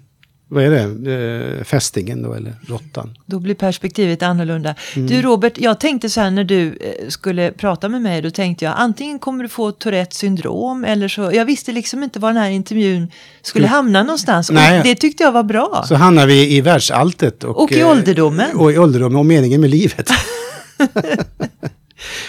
vad 0.54 0.64
är 0.64 0.70
det, 0.70 1.58
eh, 1.58 1.64
fästingen 1.64 2.22
då, 2.22 2.34
eller 2.34 2.54
råttan. 2.68 3.18
Då 3.26 3.40
blir 3.40 3.56
perspektivet 3.56 4.24
annorlunda. 4.24 4.76
Mm. 4.96 5.08
Du 5.08 5.22
Robert, 5.22 5.54
jag 5.58 5.80
tänkte 5.80 6.10
så 6.10 6.22
här 6.22 6.32
när 6.32 6.44
du 6.44 6.68
eh, 6.68 7.10
skulle 7.10 7.52
prata 7.52 7.90
med 7.90 8.02
mig, 8.02 8.22
då 8.22 8.32
tänkte 8.32 8.66
jag 8.66 8.74
antingen 8.78 9.20
kommer 9.20 9.44
du 9.44 9.50
få 9.50 9.72
Tourettes 9.72 10.18
syndrom 10.18 10.86
eller 10.86 11.08
så, 11.08 11.32
jag 11.34 11.46
visste 11.46 11.72
liksom 11.72 12.04
inte 12.04 12.20
var 12.20 12.34
den 12.34 12.42
här 12.42 12.50
intervjun 12.50 13.12
skulle 13.42 13.68
hamna 13.68 14.04
någonstans. 14.04 14.52
Nej. 14.52 14.80
Och 14.80 14.86
det 14.86 14.96
tyckte 14.96 15.24
jag 15.24 15.32
var 15.32 15.44
bra. 15.44 15.86
Så 15.88 15.96
hamnar 15.96 16.28
vi 16.28 16.56
i 16.56 16.62
världsalltet. 16.62 17.44
Och, 17.44 17.64
och 17.64 17.72
i 17.72 17.84
ålderdomen. 17.84 18.56
Och 18.56 18.72
i 18.72 18.78
ålderdomen 18.78 19.20
och 19.20 19.26
meningen 19.26 19.62
med 19.62 19.70
livet. 19.70 20.10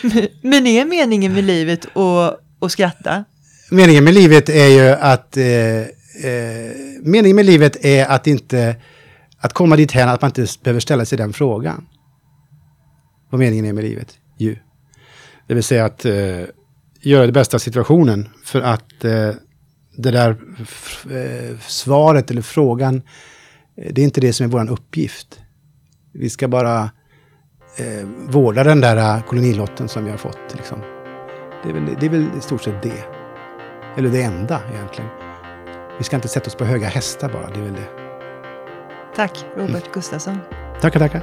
Men 0.42 0.66
är 0.66 0.84
meningen 0.84 1.32
med 1.32 1.44
livet 1.44 1.86
att 2.60 2.72
skratta? 2.72 3.24
Meningen 3.70 4.04
med 4.04 4.14
livet 4.14 4.48
är 4.48 4.66
ju 4.66 4.88
att... 4.88 5.36
Eh, 5.36 5.44
eh, 6.24 6.76
meningen 7.02 7.36
med 7.36 7.46
livet 7.46 7.84
är 7.84 8.06
att 8.06 8.26
inte... 8.26 8.76
Att 9.38 9.52
komma 9.52 9.76
dit 9.76 9.92
här 9.92 10.14
att 10.14 10.22
man 10.22 10.28
inte 10.28 10.46
behöver 10.62 10.80
ställa 10.80 11.04
sig 11.04 11.18
den 11.18 11.32
frågan. 11.32 11.86
Vad 13.30 13.38
meningen 13.38 13.64
är 13.64 13.72
med 13.72 13.84
livet. 13.84 14.18
Ju. 14.38 14.56
Det 15.46 15.54
vill 15.54 15.62
säga 15.62 15.84
att 15.84 16.04
eh, 16.04 16.40
göra 17.00 17.26
det 17.26 17.32
bästa 17.32 17.56
av 17.56 17.58
situationen. 17.58 18.28
För 18.44 18.60
att 18.60 19.04
eh, 19.04 19.30
det 19.96 20.10
där 20.10 20.30
eh, 21.10 21.58
svaret 21.58 22.30
eller 22.30 22.42
frågan, 22.42 23.02
eh, 23.76 23.92
det 23.92 24.00
är 24.00 24.04
inte 24.04 24.20
det 24.20 24.32
som 24.32 24.46
är 24.46 24.50
vår 24.50 24.70
uppgift. 24.70 25.40
Vi 26.12 26.30
ska 26.30 26.48
bara 26.48 26.90
eh, 27.76 28.08
vårda 28.28 28.64
den 28.64 28.80
där 28.80 28.96
eh, 28.96 29.22
kolonilotten 29.22 29.88
som 29.88 30.04
vi 30.04 30.10
har 30.10 30.18
fått. 30.18 30.54
Liksom. 30.56 30.80
Det, 31.62 31.70
är 31.70 31.72
väl, 31.72 31.96
det 32.00 32.06
är 32.06 32.10
väl 32.10 32.28
i 32.38 32.40
stort 32.40 32.62
sett 32.62 32.82
det. 32.82 33.04
Eller 33.96 34.08
det 34.10 34.22
enda 34.22 34.60
egentligen. 34.72 35.23
Vi 35.98 36.04
ska 36.04 36.16
inte 36.16 36.28
sätta 36.28 36.46
oss 36.46 36.54
på 36.54 36.64
höga 36.64 36.88
hästar 36.88 37.28
bara, 37.28 37.50
det 37.50 37.60
är 37.60 37.64
väl 37.64 37.74
det. 37.74 37.88
Tack, 39.16 39.44
Robert 39.56 39.92
Gustafsson. 39.92 40.38
Tackar, 40.80 41.00
tackar. 41.00 41.22